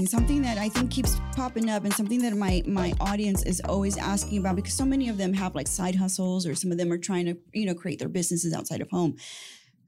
the 0.00 0.06
something 0.06 0.42
that 0.42 0.58
I 0.58 0.68
think 0.68 0.90
keeps 0.90 1.16
popping 1.34 1.70
up 1.70 1.84
and 1.84 1.92
something 1.92 2.20
that 2.22 2.34
my 2.34 2.62
my 2.66 2.92
audience 3.00 3.42
is 3.44 3.60
always 3.64 3.96
asking 3.96 4.38
about 4.38 4.56
because 4.56 4.74
so 4.74 4.84
many 4.84 5.08
of 5.08 5.18
them 5.18 5.32
have 5.34 5.54
like 5.54 5.68
side 5.68 5.94
hustles 5.94 6.46
or 6.46 6.54
some 6.54 6.72
of 6.72 6.78
them 6.78 6.92
are 6.92 6.98
trying 6.98 7.26
to, 7.26 7.36
you 7.52 7.66
know, 7.66 7.74
create 7.74 7.98
their 7.98 8.08
businesses 8.08 8.52
outside 8.54 8.80
of 8.80 8.90
home. 8.90 9.16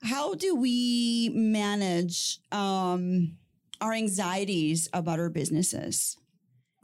How 0.02 0.34
do 0.34 0.54
we 0.54 1.30
manage 1.34 2.38
um 2.52 3.36
our 3.80 3.92
anxieties 3.92 4.88
about 4.92 5.18
our 5.18 5.30
businesses? 5.30 6.16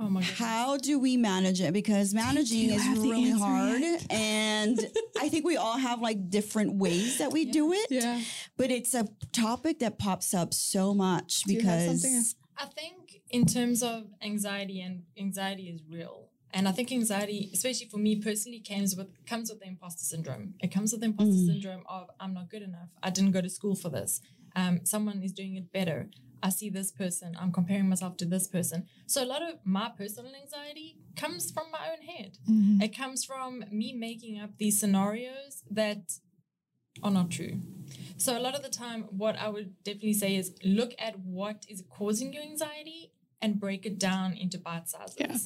Oh 0.01 0.09
my 0.09 0.21
god. 0.21 0.31
How 0.31 0.77
do 0.77 0.99
we 0.99 1.17
manage 1.17 1.61
it? 1.61 1.73
Because 1.73 2.13
managing 2.13 2.71
is 2.71 2.87
really 2.99 3.31
hard. 3.31 3.81
yet? 3.81 4.07
And 4.11 4.81
I 5.21 5.29
think 5.29 5.45
we 5.45 5.57
all 5.57 5.79
have 5.79 6.01
like 6.01 6.31
different 6.31 6.75
ways 6.75 7.19
that 7.19 7.33
we 7.33 7.45
do 7.45 7.73
it. 7.73 7.87
Yeah. 7.91 8.21
But 8.57 8.71
it's 8.71 8.93
a 8.95 9.07
topic 9.33 9.79
that 9.79 9.99
pops 9.99 10.35
up 10.35 10.53
so 10.53 10.95
much 10.95 11.45
Do 11.45 11.55
you 11.55 11.61
have 11.61 11.79
because 11.79 12.03
something? 12.03 12.25
I 12.57 12.67
think 12.67 13.04
in 13.35 13.45
terms 13.47 13.83
of 13.83 14.05
anxiety 14.23 14.81
and 14.81 15.03
anxiety 15.19 15.65
is 15.69 15.81
real. 15.91 16.29
And 16.57 16.69
I 16.69 16.73
think 16.73 16.93
anxiety, 16.93 17.51
especially 17.53 17.89
for 17.89 17.97
me 17.99 18.15
personally, 18.29 18.61
comes 18.61 18.95
with 18.95 19.09
comes 19.27 19.51
with 19.51 19.59
the 19.59 19.67
imposter 19.67 20.05
syndrome. 20.05 20.55
It 20.61 20.71
comes 20.77 20.93
with 20.93 21.01
the 21.01 21.09
imposter 21.13 21.41
Mm. 21.43 21.47
syndrome 21.51 21.83
of 21.89 22.05
I'm 22.21 22.33
not 22.33 22.49
good 22.49 22.63
enough. 22.63 22.91
I 23.03 23.11
didn't 23.11 23.33
go 23.33 23.41
to 23.41 23.51
school 23.59 23.75
for 23.75 23.89
this. 23.89 24.21
Um, 24.55 24.75
someone 24.93 25.21
is 25.25 25.33
doing 25.33 25.57
it 25.57 25.73
better. 25.73 26.01
I 26.45 26.51
see 26.51 26.71
this 26.71 26.93
person. 26.93 27.35
I'm 27.41 27.51
comparing 27.51 27.89
myself 27.89 28.17
to 28.19 28.27
this 28.35 28.47
person. 28.47 28.87
So 29.13 29.25
a 29.25 29.31
lot 29.35 29.43
of 29.43 29.55
my 29.65 29.89
personal 30.03 30.33
anxiety 30.43 30.89
comes 31.17 31.51
from 31.51 31.67
my 31.73 31.85
own 31.93 32.03
head. 32.13 32.39
Mhm. 32.49 32.81
It 32.87 32.93
comes 32.97 33.25
from 33.25 33.65
me 33.81 33.93
making 34.09 34.39
up 34.39 34.51
these 34.59 34.79
scenarios 34.79 35.65
that 35.81 36.03
are 37.03 37.11
not 37.11 37.31
true. 37.33 37.55
So 38.17 38.39
a 38.39 38.43
lot 38.47 38.55
of 38.55 38.63
the 38.63 38.69
time, 38.85 39.01
what 39.23 39.35
I 39.37 39.49
would 39.49 39.83
definitely 39.83 40.15
say 40.15 40.37
is 40.37 40.55
look 40.63 40.93
at 40.99 41.19
what 41.19 41.67
is 41.69 41.83
causing 41.99 42.33
your 42.33 42.45
anxiety 42.45 43.11
and 43.45 43.51
break 43.65 43.83
it 43.91 43.97
down 44.09 44.29
into 44.45 44.59
bite 44.69 44.89
sizes. 44.89 45.17
Yeah. 45.25 45.37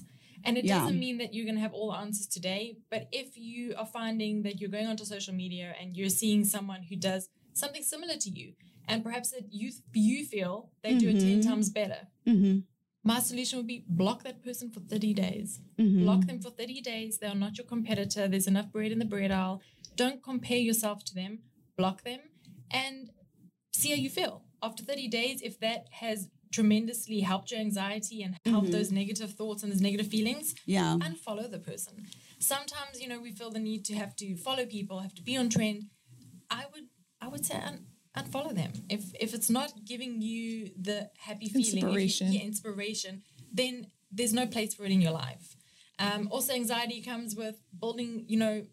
And 0.46 0.52
it 0.60 0.64
Yeah. 0.64 0.74
doesn't 0.78 0.98
mean 1.06 1.16
that 1.18 1.30
you're 1.34 1.48
going 1.50 1.60
to 1.60 1.66
have 1.68 1.76
all 1.78 1.90
the 1.92 1.98
answers 2.04 2.28
today, 2.38 2.62
but 2.92 3.02
if 3.22 3.28
you 3.48 3.62
are 3.80 3.86
finding 4.00 4.34
that 4.44 4.54
you're 4.60 4.74
going 4.76 4.86
onto 4.92 5.04
social 5.16 5.34
media 5.44 5.68
and 5.80 5.96
you're 5.96 6.16
seeing 6.22 6.42
someone 6.54 6.82
who 6.88 6.96
does 7.10 7.22
something 7.62 7.82
similar 7.94 8.16
to 8.24 8.30
you, 8.40 8.48
and 8.90 9.02
perhaps 9.08 9.28
that 9.34 9.44
you 9.60 9.68
you 10.10 10.18
feel 10.34 10.54
they 10.84 10.94
do 11.02 11.08
it 11.12 11.18
ten 11.28 11.38
Mhm. 11.40 11.46
times 11.48 11.68
better, 11.80 12.02
Mhm, 12.34 12.56
my 13.12 13.18
solution 13.30 13.54
would 13.58 13.70
be 13.76 13.80
block 14.02 14.18
that 14.28 14.38
person 14.46 14.66
for 14.74 14.80
30 14.92 15.12
days 15.24 15.50
mhm. 15.84 16.00
block 16.04 16.22
them 16.28 16.38
for 16.44 16.50
30 16.60 16.80
days. 16.92 17.12
They're 17.20 17.34
not 17.46 17.54
your 17.58 17.66
competitor. 17.74 18.22
There's 18.28 18.46
enough 18.54 18.68
bread 18.74 18.92
in 18.94 18.98
the 19.04 19.10
bread 19.14 19.30
aisle. 19.40 19.56
Don't 20.02 20.20
compare 20.30 20.62
yourself 20.68 20.98
to 21.08 21.14
them. 21.20 21.32
Block 21.80 21.98
them 22.08 22.20
and 22.82 23.10
see 23.80 23.90
how 23.94 23.96
you 24.06 24.10
feel. 24.20 24.34
After 24.66 24.82
30 24.90 25.08
days, 25.20 25.36
if 25.50 25.54
that 25.66 25.80
has 26.04 26.18
tremendously 26.50 27.20
helped 27.20 27.50
your 27.50 27.60
anxiety 27.60 28.22
and 28.22 28.38
helped 28.44 28.68
Mhm. 28.68 28.72
those 28.72 28.90
negative 28.92 29.34
thoughts 29.34 29.62
and 29.62 29.70
those 29.72 29.80
negative 29.80 30.08
feelings, 30.08 30.54
Yeah. 30.66 30.96
unfollow 31.00 31.50
the 31.50 31.58
person. 31.58 32.06
Sometimes, 32.38 33.00
you 33.00 33.08
know, 33.08 33.20
we 33.20 33.32
feel 33.32 33.50
the 33.50 33.58
need 33.58 33.84
to 33.86 33.94
have 33.94 34.14
to 34.16 34.36
follow 34.36 34.64
people, 34.66 35.00
have 35.00 35.14
to 35.14 35.22
be 35.22 35.36
on 35.36 35.48
trend. 35.48 35.90
I 36.50 36.64
would 36.72 36.88
I 37.20 37.26
would 37.26 37.44
say 37.44 37.56
un- 37.56 37.86
unfollow 38.16 38.54
them. 38.54 38.72
If 38.88 39.02
if 39.20 39.34
it's 39.34 39.50
not 39.50 39.84
giving 39.84 40.22
you 40.22 40.70
the 40.88 41.10
happy 41.18 41.48
feeling, 41.48 41.66
if 41.66 41.72
you- 41.74 41.80
Inspiration. 41.88 42.32
yeah, 42.32 42.42
inspiration, 42.42 43.22
then 43.52 43.90
there's 44.16 44.32
no 44.32 44.46
place 44.46 44.72
for 44.74 44.84
it 44.84 44.92
in 44.92 45.00
your 45.00 45.12
life. 45.12 45.56
Um, 45.98 46.28
also, 46.30 46.52
anxiety 46.54 47.00
comes 47.02 47.34
with 47.34 47.56
building, 47.82 48.24
you 48.28 48.36
know, 48.38 48.64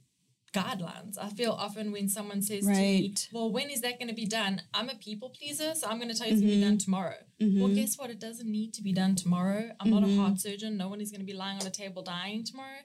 guidelines. 0.60 1.18
I 1.28 1.30
feel 1.40 1.52
often 1.66 1.92
when 1.92 2.08
someone 2.18 2.42
says 2.42 2.64
to 2.66 2.72
me, 2.72 3.14
"Well, 3.34 3.50
when 3.58 3.70
is 3.76 3.82
that 3.86 3.96
going 4.00 4.08
to 4.16 4.20
be 4.24 4.26
done?" 4.26 4.62
I'm 4.74 4.90
a 4.90 4.96
people 5.08 5.30
pleaser, 5.38 5.70
so 5.80 5.84
I'm 5.90 5.98
going 6.02 6.12
to 6.14 6.18
tell 6.18 6.28
you 6.28 6.34
it's 6.34 6.42
going 6.42 6.52
to 6.54 6.60
be 6.62 6.68
done 6.70 6.78
tomorrow. 6.78 7.20
Well, 7.40 7.70
Mhm. 7.70 7.76
guess 7.80 7.98
what? 8.00 8.10
It 8.10 8.20
doesn't 8.28 8.50
need 8.60 8.74
to 8.78 8.82
be 8.90 8.94
done 8.94 9.14
tomorrow. 9.24 9.64
I'm 9.80 9.90
not 9.96 10.04
a 10.04 10.08
Mhm. 10.08 10.18
heart 10.18 10.40
surgeon. 10.40 10.72
No 10.78 10.88
one 10.94 11.02
is 11.02 11.10
going 11.12 11.22
to 11.26 11.32
be 11.34 11.38
lying 11.46 11.60
on 11.62 11.68
a 11.68 11.76
table 11.84 12.02
dying 12.18 12.44
tomorrow. 12.52 12.82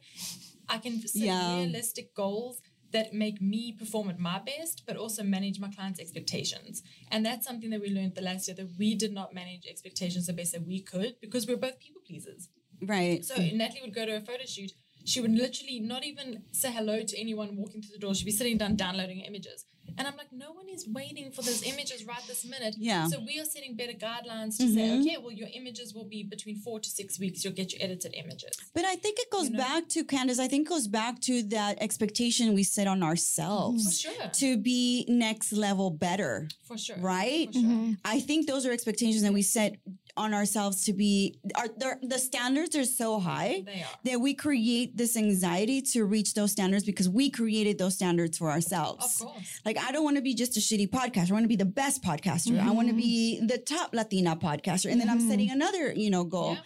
I 0.68 0.78
can 0.78 1.00
set 1.06 1.22
Yeah. 1.22 1.56
realistic 1.58 2.14
goals 2.14 2.60
that 2.92 3.12
make 3.14 3.40
me 3.40 3.62
perform 3.72 4.10
at 4.10 4.18
my 4.18 4.38
best, 4.40 4.82
but 4.86 4.96
also 4.96 5.22
manage 5.22 5.60
my 5.60 5.70
clients' 5.76 6.00
expectations. 6.00 6.82
And 7.12 7.24
that's 7.24 7.46
something 7.46 7.70
that 7.70 7.80
we 7.80 7.88
learned 7.90 8.14
the 8.16 8.20
last 8.30 8.48
year 8.48 8.56
that 8.56 8.70
we 8.76 8.96
did 8.96 9.12
not 9.12 9.32
manage 9.32 9.64
expectations 9.66 10.26
the 10.26 10.32
best 10.32 10.52
that 10.52 10.66
we 10.66 10.80
could 10.80 11.12
because 11.20 11.46
we're 11.46 11.56
both 11.56 11.78
people 11.78 12.02
pleasers. 12.08 12.48
Right. 12.82 13.24
So 13.24 13.34
Natalie 13.36 13.82
would 13.82 13.94
go 13.94 14.06
to 14.06 14.16
a 14.16 14.20
photo 14.20 14.44
shoot. 14.44 14.72
She 15.04 15.20
would 15.20 15.32
literally 15.32 15.80
not 15.80 16.04
even 16.04 16.42
say 16.52 16.70
hello 16.72 17.02
to 17.02 17.18
anyone 17.20 17.56
walking 17.56 17.82
through 17.82 17.92
the 17.94 17.98
door. 17.98 18.14
She'd 18.14 18.24
be 18.26 18.30
sitting 18.32 18.58
down 18.58 18.76
downloading 18.76 19.20
images. 19.20 19.64
And 19.98 20.06
I'm 20.06 20.16
like, 20.16 20.32
no 20.32 20.52
one 20.52 20.68
is 20.68 20.86
waiting 20.88 21.32
for 21.32 21.42
those 21.42 21.64
images 21.64 22.04
right 22.06 22.22
this 22.28 22.44
minute. 22.44 22.76
Yeah. 22.78 23.08
So 23.08 23.18
we 23.26 23.40
are 23.40 23.44
setting 23.44 23.74
better 23.74 23.92
guidelines 23.92 24.56
to 24.58 24.72
say, 24.72 24.82
Mhm. 24.88 25.00
okay, 25.00 25.16
well, 25.18 25.32
your 25.32 25.48
images 25.52 25.92
will 25.94 26.04
be 26.04 26.22
between 26.22 26.56
four 26.60 26.78
to 26.78 26.88
six 26.88 27.18
weeks. 27.18 27.42
You'll 27.42 27.54
get 27.54 27.72
your 27.72 27.82
edited 27.82 28.14
images. 28.14 28.52
But 28.72 28.84
I 28.84 28.94
think 28.94 29.18
it 29.18 29.28
goes 29.30 29.46
You 29.46 29.50
know? 29.54 29.58
back 29.58 29.88
to 29.88 30.04
Candace. 30.04 30.38
I 30.38 30.46
think 30.46 30.66
it 30.66 30.70
goes 30.70 30.86
back 30.86 31.20
to 31.22 31.42
that 31.44 31.76
expectation 31.82 32.54
we 32.54 32.62
set 32.62 32.86
on 32.86 33.00
For 33.00 33.06
ourselves 33.06 34.00
sure. 34.00 34.28
to 34.34 34.56
be 34.56 35.06
next 35.08 35.52
level 35.52 35.90
better. 35.90 36.48
For 36.68 36.78
sure. 36.78 36.96
Right? 36.98 37.48
For 37.48 37.54
sure. 37.60 37.62
Mhm. 37.68 37.98
I 38.04 38.20
think 38.20 38.46
those 38.46 38.64
are 38.66 38.70
expectations 38.72 39.22
that 39.22 39.32
we 39.32 39.42
set 39.42 39.74
on 40.16 40.34
ourselves 40.34 40.84
to 40.84 40.92
be. 40.92 41.38
Are 41.54 41.68
the 42.02 42.18
standards 42.18 42.74
are 42.76 42.84
so 42.84 43.18
high 43.20 43.64
are. 43.66 43.84
that 44.04 44.20
we 44.20 44.34
create 44.34 44.96
this 44.96 45.16
anxiety 45.16 45.80
to 45.92 46.04
reach 46.04 46.34
those 46.34 46.52
standards 46.52 46.84
because 46.84 47.08
we 47.08 47.30
created 47.30 47.78
those 47.78 47.94
standards 47.94 48.38
for 48.38 48.50
ourselves. 48.50 49.20
Of 49.20 49.26
course. 49.28 49.60
Like 49.64 49.78
I 49.78 49.92
don't 49.92 50.04
want 50.04 50.16
to 50.16 50.22
be 50.22 50.34
just 50.34 50.56
a 50.56 50.60
shitty 50.60 50.88
podcaster. 50.90 51.30
I 51.30 51.34
want 51.34 51.44
to 51.44 51.48
be 51.48 51.56
the 51.56 51.64
best 51.64 52.02
podcaster. 52.02 52.58
I 52.60 52.70
want 52.70 52.88
to 52.88 52.94
be 52.94 53.40
the 53.44 53.58
top 53.58 53.94
Latina 53.94 54.36
podcaster. 54.36 54.90
And 54.90 55.00
then 55.00 55.08
I'm 55.10 55.20
Mhm. 55.20 55.28
setting 55.28 55.50
another, 55.50 55.92
you 55.92 56.10
know, 56.10 56.24
goal. 56.24 56.56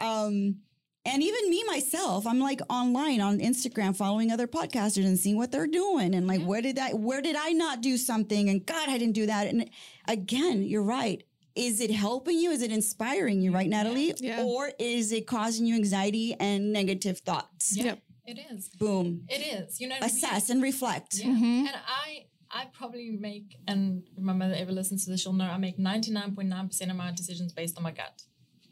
Um 0.00 0.56
and 1.06 1.22
even 1.22 1.50
me 1.50 1.62
myself, 1.64 2.26
I'm 2.26 2.40
like 2.40 2.60
online 2.70 3.20
on 3.20 3.38
Instagram 3.38 3.94
following 3.94 4.30
other 4.32 4.46
podcasters 4.46 5.04
and 5.04 5.18
seeing 5.18 5.36
what 5.36 5.52
they're 5.52 5.66
doing 5.66 6.14
and 6.14 6.26
like 6.26 6.40
Yeah. 6.40 6.46
where 6.46 6.62
did 6.62 6.78
I 6.78 6.92
where 6.94 7.20
did 7.20 7.36
I 7.36 7.50
not 7.52 7.82
do 7.82 7.98
something 7.98 8.48
and 8.48 8.64
god 8.64 8.88
I 8.88 8.96
didn't 8.96 9.14
do 9.14 9.26
that 9.26 9.46
and 9.46 9.68
again, 10.08 10.62
you're 10.62 10.82
right. 10.82 11.22
Is 11.54 11.80
it 11.80 11.90
helping 11.90 12.38
you? 12.38 12.50
Is 12.50 12.62
it 12.62 12.72
inspiring 12.72 13.40
you, 13.40 13.52
right, 13.52 13.68
Natalie? 13.68 14.12
Yeah. 14.18 14.42
Or 14.42 14.72
is 14.78 15.12
it 15.12 15.26
causing 15.26 15.66
you 15.66 15.74
anxiety 15.76 16.34
and 16.40 16.72
negative 16.72 17.18
thoughts? 17.20 17.76
Yeah. 17.76 17.84
Yep. 17.84 17.98
It 18.26 18.38
is. 18.52 18.68
Boom. 18.78 19.24
It 19.28 19.40
is. 19.62 19.80
You 19.80 19.88
know, 19.88 19.96
we- 20.00 20.06
Assess 20.06 20.50
and 20.50 20.62
reflect. 20.62 21.14
Yeah. 21.18 21.26
Mhm. 21.26 21.66
And 21.68 21.76
I 21.86 22.26
I 22.50 22.66
probably 22.72 23.10
make 23.10 23.56
and 23.66 24.02
if 24.16 24.22
my 24.22 24.32
mother 24.32 24.54
ever 24.54 24.72
listens 24.72 25.04
to 25.04 25.10
this, 25.10 25.20
she'll 25.22 25.32
know 25.32 25.44
I 25.44 25.58
make 25.58 25.76
99.9% 25.78 26.90
of 26.90 26.96
my 26.96 27.10
decisions 27.12 27.52
based 27.52 27.76
on 27.76 27.82
my 27.82 27.90
gut. 27.90 28.22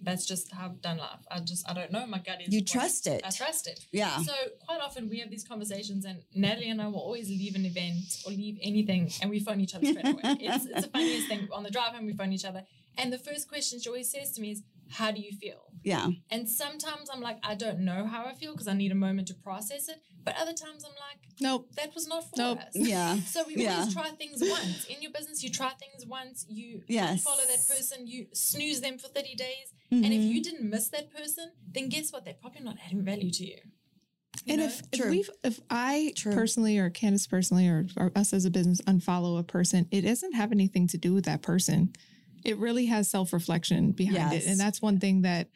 That's 0.02 0.26
just 0.26 0.52
how 0.52 0.66
I've 0.66 0.82
done 0.82 0.98
life. 0.98 1.20
I 1.30 1.40
just 1.40 1.68
I 1.68 1.74
don't 1.74 1.92
know. 1.92 2.06
My 2.06 2.18
gut 2.18 2.42
is 2.42 2.52
You 2.52 2.62
trust 2.64 3.06
it. 3.06 3.22
I 3.24 3.30
trust 3.30 3.68
it. 3.68 3.80
Yeah. 3.92 4.18
So 4.18 4.32
quite 4.66 4.80
often 4.80 5.08
we 5.08 5.20
have 5.20 5.30
these 5.30 5.44
conversations 5.44 6.04
and 6.04 6.22
Natalie 6.34 6.70
and 6.70 6.82
I 6.82 6.88
will 6.88 7.00
always 7.00 7.28
leave 7.28 7.54
an 7.54 7.64
event 7.64 8.22
or 8.26 8.32
leave 8.32 8.58
anything 8.62 9.10
and 9.20 9.30
we 9.30 9.40
phone 9.40 9.60
each 9.60 9.74
other 9.74 9.86
straight 9.86 10.04
away. 10.04 10.20
it's, 10.40 10.66
it's 10.66 10.82
the 10.86 10.92
funniest 10.92 11.28
thing. 11.28 11.48
On 11.52 11.62
the 11.62 11.70
drive 11.70 11.94
home 11.94 12.06
we 12.06 12.12
phone 12.12 12.32
each 12.32 12.44
other. 12.44 12.64
And 12.98 13.12
the 13.12 13.18
first 13.18 13.48
question 13.48 13.80
she 13.80 13.88
always 13.88 14.10
says 14.10 14.32
to 14.32 14.40
me 14.40 14.50
is, 14.50 14.62
how 14.92 15.10
do 15.10 15.20
you 15.20 15.32
feel? 15.32 15.72
Yeah. 15.84 16.08
And 16.30 16.48
sometimes 16.48 17.08
I'm 17.12 17.20
like, 17.20 17.38
I 17.42 17.54
don't 17.54 17.80
know 17.80 18.06
how 18.06 18.24
I 18.26 18.34
feel 18.34 18.52
because 18.52 18.68
I 18.68 18.74
need 18.74 18.92
a 18.92 18.94
moment 18.94 19.28
to 19.28 19.34
process 19.34 19.88
it. 19.88 19.96
But 20.24 20.36
other 20.40 20.52
times 20.52 20.84
I'm 20.84 20.92
like, 20.92 21.18
Nope. 21.40 21.70
that 21.76 21.94
was 21.94 22.06
not 22.06 22.24
for 22.24 22.36
Nope. 22.38 22.58
us. 22.60 22.74
Yeah. 22.74 23.16
So 23.26 23.44
we 23.46 23.56
Yeah. 23.56 23.78
always 23.80 23.92
try 23.94 24.10
things 24.10 24.40
once. 24.40 24.84
In 24.84 25.02
your 25.02 25.10
business, 25.10 25.42
you 25.42 25.50
try 25.50 25.70
things 25.70 26.06
once, 26.06 26.46
you 26.48 26.82
Yes. 26.88 27.22
follow 27.24 27.42
that 27.48 27.66
person, 27.66 28.06
you 28.06 28.28
snooze 28.32 28.80
them 28.80 28.98
for 28.98 29.08
30 29.08 29.34
days. 29.34 29.72
And 29.90 30.06
if 30.06 30.22
Mhm. 30.22 30.32
you 30.32 30.42
didn't 30.42 30.70
miss 30.70 30.88
that 30.88 31.10
person, 31.10 31.50
then 31.70 31.88
guess 31.88 32.12
what? 32.12 32.24
They're 32.24 32.34
probably 32.34 32.62
not 32.62 32.76
adding 32.86 33.04
value 33.04 33.30
to 33.30 33.44
you. 33.44 33.58
You 34.44 34.54
And 34.54 34.60
know? 34.60 34.66
if, 34.66 34.90
True. 34.92 35.06
if 35.06 35.10
we 35.10 35.24
if 35.44 35.60
I 35.70 36.12
True. 36.16 36.32
personally 36.34 36.78
or 36.78 36.90
Candace 36.90 37.26
personally 37.26 37.68
or, 37.68 37.86
or 37.96 38.10
us 38.16 38.32
as 38.32 38.44
a 38.44 38.50
business 38.50 38.80
unfollow 38.82 39.38
a 39.38 39.42
person, 39.42 39.86
it 39.90 40.02
doesn't 40.02 40.32
have 40.34 40.52
anything 40.52 40.86
to 40.88 40.98
do 40.98 41.12
with 41.12 41.24
that 41.26 41.42
person. 41.42 41.92
It 42.44 42.58
really 42.58 42.86
has 42.86 43.10
self 43.10 43.32
reflection 43.32 43.92
behind 43.92 44.32
Yes. 44.32 44.44
it, 44.44 44.50
and 44.50 44.60
that's 44.60 44.82
one 44.82 44.98
thing 44.98 45.22
that 45.22 45.48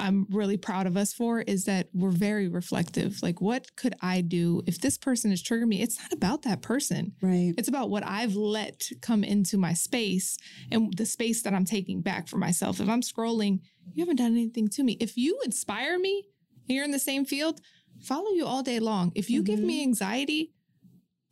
I'm 0.00 0.26
really 0.30 0.56
proud 0.56 0.86
of 0.86 0.96
us 0.96 1.12
for 1.12 1.40
is 1.40 1.64
that 1.66 1.88
we're 1.92 2.10
very 2.10 2.48
reflective. 2.48 3.22
Like, 3.22 3.40
what 3.40 3.74
could 3.76 3.94
I 4.00 4.20
do 4.20 4.62
if 4.66 4.80
this 4.80 4.98
person 4.98 5.32
is 5.32 5.42
triggering 5.42 5.68
me? 5.68 5.82
It's 5.82 5.98
not 6.00 6.12
about 6.12 6.42
that 6.42 6.62
person. 6.62 7.12
Right. 7.20 7.54
It's 7.56 7.68
about 7.68 7.90
what 7.90 8.04
I've 8.04 8.34
let 8.34 8.88
come 9.00 9.22
into 9.24 9.56
my 9.56 9.74
space 9.74 10.38
and 10.70 10.92
the 10.96 11.06
space 11.06 11.42
that 11.42 11.54
I'm 11.54 11.64
taking 11.64 12.00
back 12.00 12.28
for 12.28 12.38
myself. 12.38 12.80
If 12.80 12.88
I'm 12.88 13.02
scrolling, 13.02 13.60
you 13.92 14.02
haven't 14.02 14.16
done 14.16 14.32
anything 14.32 14.68
to 14.68 14.82
me. 14.82 14.96
If 15.00 15.16
you 15.16 15.38
inspire 15.44 15.98
me 15.98 16.24
and 16.68 16.76
you're 16.76 16.84
in 16.84 16.90
the 16.90 16.98
same 16.98 17.24
field, 17.24 17.60
follow 18.02 18.30
you 18.30 18.46
all 18.46 18.62
day 18.62 18.80
long. 18.80 19.12
If 19.14 19.30
you 19.30 19.42
give 19.42 19.60
me 19.60 19.80
mm-hmm. 19.80 19.88
anxiety, 19.88 20.52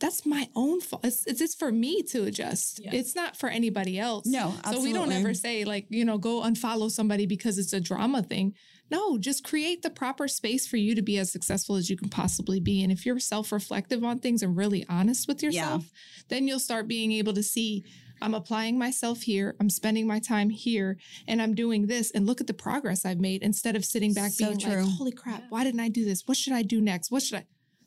that's 0.00 0.24
my 0.26 0.48
own 0.56 0.80
fault. 0.80 1.04
It's, 1.04 1.26
it's, 1.26 1.40
it's 1.40 1.54
for 1.54 1.70
me 1.70 2.02
to 2.04 2.24
adjust. 2.24 2.80
Yes. 2.82 2.94
It's 2.94 3.14
not 3.14 3.36
for 3.36 3.48
anybody 3.48 3.98
else. 3.98 4.26
No, 4.26 4.54
So 4.70 4.80
we 4.82 4.92
don't 4.92 5.12
ever 5.12 5.34
say 5.34 5.64
like, 5.64 5.86
you 5.90 6.04
know, 6.04 6.18
go 6.18 6.42
unfollow 6.42 6.90
somebody 6.90 7.26
because 7.26 7.58
it's 7.58 7.72
a 7.72 7.80
drama 7.80 8.22
thing. 8.22 8.54
No, 8.90 9.18
just 9.18 9.44
create 9.44 9.82
the 9.82 9.90
proper 9.90 10.26
space 10.26 10.66
for 10.66 10.76
you 10.78 10.94
to 10.96 11.02
be 11.02 11.16
as 11.18 11.30
successful 11.30 11.76
as 11.76 11.88
you 11.88 11.96
can 11.96 12.08
possibly 12.08 12.58
be. 12.58 12.82
And 12.82 12.90
if 12.90 13.06
you're 13.06 13.20
self-reflective 13.20 14.02
on 14.02 14.18
things 14.18 14.42
and 14.42 14.56
really 14.56 14.84
honest 14.88 15.28
with 15.28 15.42
yourself, 15.44 15.84
then 16.28 16.48
you'll 16.48 16.58
start 16.58 16.88
being 16.88 17.12
able 17.12 17.32
to 17.34 17.42
see, 17.42 17.84
I'm 18.20 18.34
applying 18.34 18.78
myself 18.78 19.22
here. 19.22 19.54
I'm 19.60 19.70
spending 19.70 20.06
my 20.08 20.18
time 20.18 20.50
here 20.50 20.96
and 21.28 21.40
I'm 21.40 21.54
doing 21.54 21.86
this 21.86 22.10
and 22.10 22.26
look 22.26 22.40
at 22.40 22.46
the 22.48 22.54
progress 22.54 23.04
I've 23.06 23.20
made 23.20 23.42
instead 23.42 23.76
of 23.76 23.84
sitting 23.84 24.12
back 24.12 24.32
So 24.32 24.46
being 24.46 24.58
true. 24.58 24.82
like, 24.82 24.90
holy 24.96 25.12
crap, 25.12 25.40
Yeah. 25.42 25.46
why 25.50 25.62
didn't 25.62 25.80
I 25.80 25.88
do 25.88 26.04
this? 26.04 26.26
What 26.26 26.36
should 26.36 26.52
I 26.54 26.62
do 26.62 26.80
next? 26.80 27.10
What 27.12 27.22
should 27.22 27.38
I? 27.38 27.46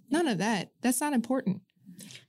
None 0.10 0.27
of 0.27 0.38
that. 0.38 0.71
That's 0.81 1.01
not 1.01 1.13
important. 1.13 1.62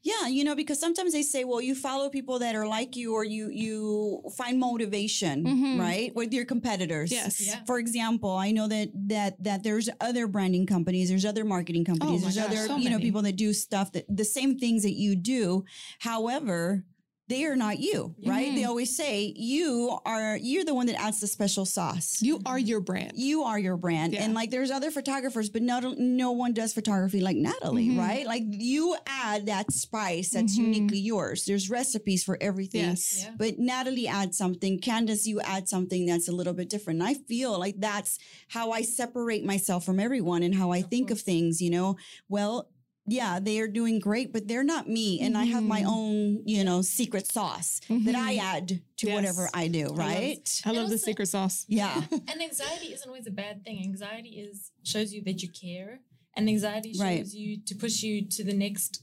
Yeah, 0.03 0.27
you 0.29 0.45
know, 0.45 0.55
because 0.55 0.79
sometimes 0.79 1.13
they 1.15 1.23
say, 1.23 1.45
well, 1.45 1.63
you 1.63 1.75
follow 1.75 2.11
people 2.11 2.39
that 2.41 2.55
are 2.55 2.67
like 2.67 2.95
you 2.95 3.15
or 3.15 3.25
you 3.25 3.49
you 3.51 4.23
find 4.37 4.59
motivation, 4.59 5.45
Mhm. 5.45 5.79
right? 5.79 6.15
With 6.15 6.33
your 6.35 6.45
competitors. 6.45 7.11
Yes. 7.11 7.41
Yeah. 7.41 7.61
For 7.67 7.79
example, 7.79 8.31
I 8.31 8.51
know 8.51 8.69
that 8.69 8.91
that 9.09 9.43
that 9.43 9.63
there's 9.63 9.89
other 10.01 10.27
branding 10.27 10.67
companies, 10.67 11.09
there's 11.09 11.25
other 11.25 11.45
marketing 11.45 11.85
companies, 11.87 12.21
Oh 12.21 12.25
there's 12.25 12.37
gosh, 12.37 12.47
other 12.49 12.67
so 12.67 12.77
you 12.77 12.91
know 12.91 12.97
many. 12.99 13.05
people 13.05 13.23
that 13.23 13.37
do 13.37 13.53
stuff 13.55 13.93
that 13.93 14.05
the 14.15 14.25
same 14.27 14.59
things 14.59 14.83
that 14.83 14.93
you 14.95 15.17
do. 15.17 15.65
However, 16.01 16.85
they 17.29 17.45
are 17.45 17.57
not 17.57 17.79
you, 17.79 18.15
right? 18.27 18.51
Mhm. 18.51 18.55
They 18.57 18.65
always 18.65 18.95
say 18.95 19.33
you 19.37 19.99
are 20.05 20.37
you're 20.37 20.65
the 20.65 20.75
one 20.75 20.87
that 20.89 21.01
adds 21.01 21.21
the 21.21 21.27
special 21.27 21.65
sauce. 21.65 22.21
You 22.21 22.41
are 22.45 22.59
your 22.59 22.81
brand. 22.81 23.13
You 23.17 23.45
are 23.45 23.59
your 23.59 23.77
brand. 23.79 24.13
Yeah. 24.13 24.25
And 24.25 24.35
like 24.35 24.51
there's 24.51 24.71
other 24.71 24.91
photographers, 24.91 25.49
but 25.49 25.63
not 25.63 25.85
no 25.99 26.33
one 26.33 26.53
does 26.53 26.75
photography 26.75 27.21
like 27.21 27.37
Natalie, 27.37 27.89
Mhm. 27.89 27.99
right? 27.99 28.27
Like 28.27 28.43
you 28.47 28.97
add 29.07 29.47
that 29.47 29.73
spice 29.73 30.31
that's 30.31 30.55
Mhm. 30.59 30.65
uniquely 30.75 30.99
yours. 30.99 31.45
There's 31.47 31.71
recipes 31.71 32.23
for 32.23 32.37
everything. 32.43 32.83
Yes. 32.83 33.23
Yeah. 33.25 33.31
But 33.39 33.59
Natalie 33.59 34.07
adds 34.07 34.37
something. 34.37 34.79
Candace, 34.79 35.27
you 35.27 35.41
add 35.41 35.69
something 35.69 36.05
that's 36.07 36.29
a 36.29 36.33
little 36.33 36.53
bit 36.55 36.69
different. 36.69 37.01
And 37.01 37.09
I 37.09 37.15
feel 37.15 37.59
like 37.59 37.77
that's 37.79 38.19
how 38.49 38.71
I 38.73 38.83
separate 38.83 39.45
myself 39.45 39.85
from 39.85 39.99
everyone 39.99 40.43
and 40.43 40.55
how 40.55 40.73
I 40.73 40.79
Of 40.79 40.91
think 40.91 41.11
of 41.11 41.21
things, 41.21 41.63
you 41.63 41.71
know? 41.71 41.97
Well, 42.29 42.69
yeah, 43.07 43.39
they 43.41 43.59
are 43.61 43.69
doing 43.69 43.99
great, 43.99 44.33
but 44.33 44.49
they're 44.49 44.65
not 44.65 44.89
me. 44.89 45.21
And 45.21 45.37
I 45.37 45.45
have 45.45 45.63
my 45.63 45.83
Mhm. 45.83 45.87
own, 45.97 46.43
you 46.47 46.65
know, 46.65 46.81
secret 46.83 47.27
sauce 47.27 47.81
that 47.89 48.15
I 48.15 48.37
Mhm. 48.37 48.39
add 48.41 48.69
to 48.99 49.07
Yes. 49.07 49.15
whatever 49.15 49.51
I 49.53 49.69
do, 49.69 49.89
right? 49.89 50.61
I 50.65 50.69
And 50.71 50.77
love 50.79 50.89
the 50.89 50.95
also- 50.95 51.05
secret 51.07 51.27
sauce. 51.27 51.65
Yeah. 51.69 52.07
and 52.29 52.43
anxiety 52.43 52.93
isn't 52.93 53.07
always 53.09 53.27
a 53.27 53.31
bad 53.31 53.65
thing. 53.65 53.83
Anxiety 53.83 54.31
is 54.41 54.71
shows 54.85 55.13
you 55.13 55.23
that 55.25 55.43
you 55.43 55.49
care, 55.51 56.01
and 56.37 56.49
anxiety 56.49 56.93
shows 56.93 57.01
Right. 57.01 57.27
you 57.33 57.59
to 57.59 57.75
push 57.75 58.03
you 58.03 58.27
to 58.27 58.45
the 58.45 58.55
next 58.55 59.03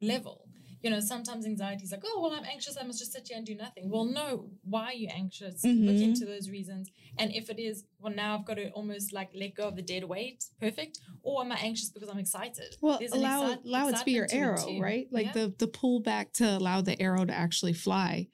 level. 0.00 0.46
You 0.82 0.90
know, 0.90 1.00
sometimes 1.00 1.44
anxiety 1.46 1.84
is 1.84 1.92
like, 1.92 2.02
oh, 2.06 2.20
well, 2.22 2.32
I'm 2.32 2.44
anxious. 2.44 2.76
I 2.80 2.84
must 2.84 2.98
just 2.98 3.12
sit 3.12 3.28
here 3.28 3.36
and 3.36 3.46
do 3.46 3.54
nothing. 3.54 3.90
Well, 3.90 4.04
no. 4.06 4.50
Why 4.64 4.84
are 4.86 4.92
you 4.94 5.08
anxious? 5.14 5.62
Look 5.64 5.96
Mhm. 5.96 6.02
into 6.02 6.24
those 6.24 6.48
reasons. 6.48 6.88
And 7.18 7.34
if 7.34 7.50
it 7.50 7.58
is, 7.58 7.84
well, 8.00 8.12
now 8.14 8.38
I've 8.38 8.46
got 8.46 8.54
to 8.54 8.70
almost 8.70 9.12
like 9.12 9.30
let 9.34 9.54
go 9.54 9.68
of 9.68 9.76
the 9.76 9.82
dead 9.82 10.04
weight. 10.04 10.44
Perfect. 10.60 10.98
Or 11.22 11.42
am 11.44 11.52
I 11.52 11.56
anxious 11.56 11.90
because 11.90 12.08
I'm 12.08 12.18
excited? 12.18 12.76
Well, 12.80 12.98
There's 12.98 13.12
allow 13.12 13.58
allow 13.64 13.88
it 13.88 13.96
to 13.96 14.04
be 14.04 14.12
your 14.12 14.26
arrow, 14.30 14.78
right? 14.80 15.06
Like 15.10 15.26
Yeah. 15.26 15.32
the 15.32 15.54
the 15.58 15.66
pull 15.68 16.00
back 16.00 16.32
to 16.34 16.56
allow 16.56 16.80
the 16.80 17.00
arrow 17.00 17.24
to 17.26 17.32
actually 17.32 17.74
fly. 17.74 18.28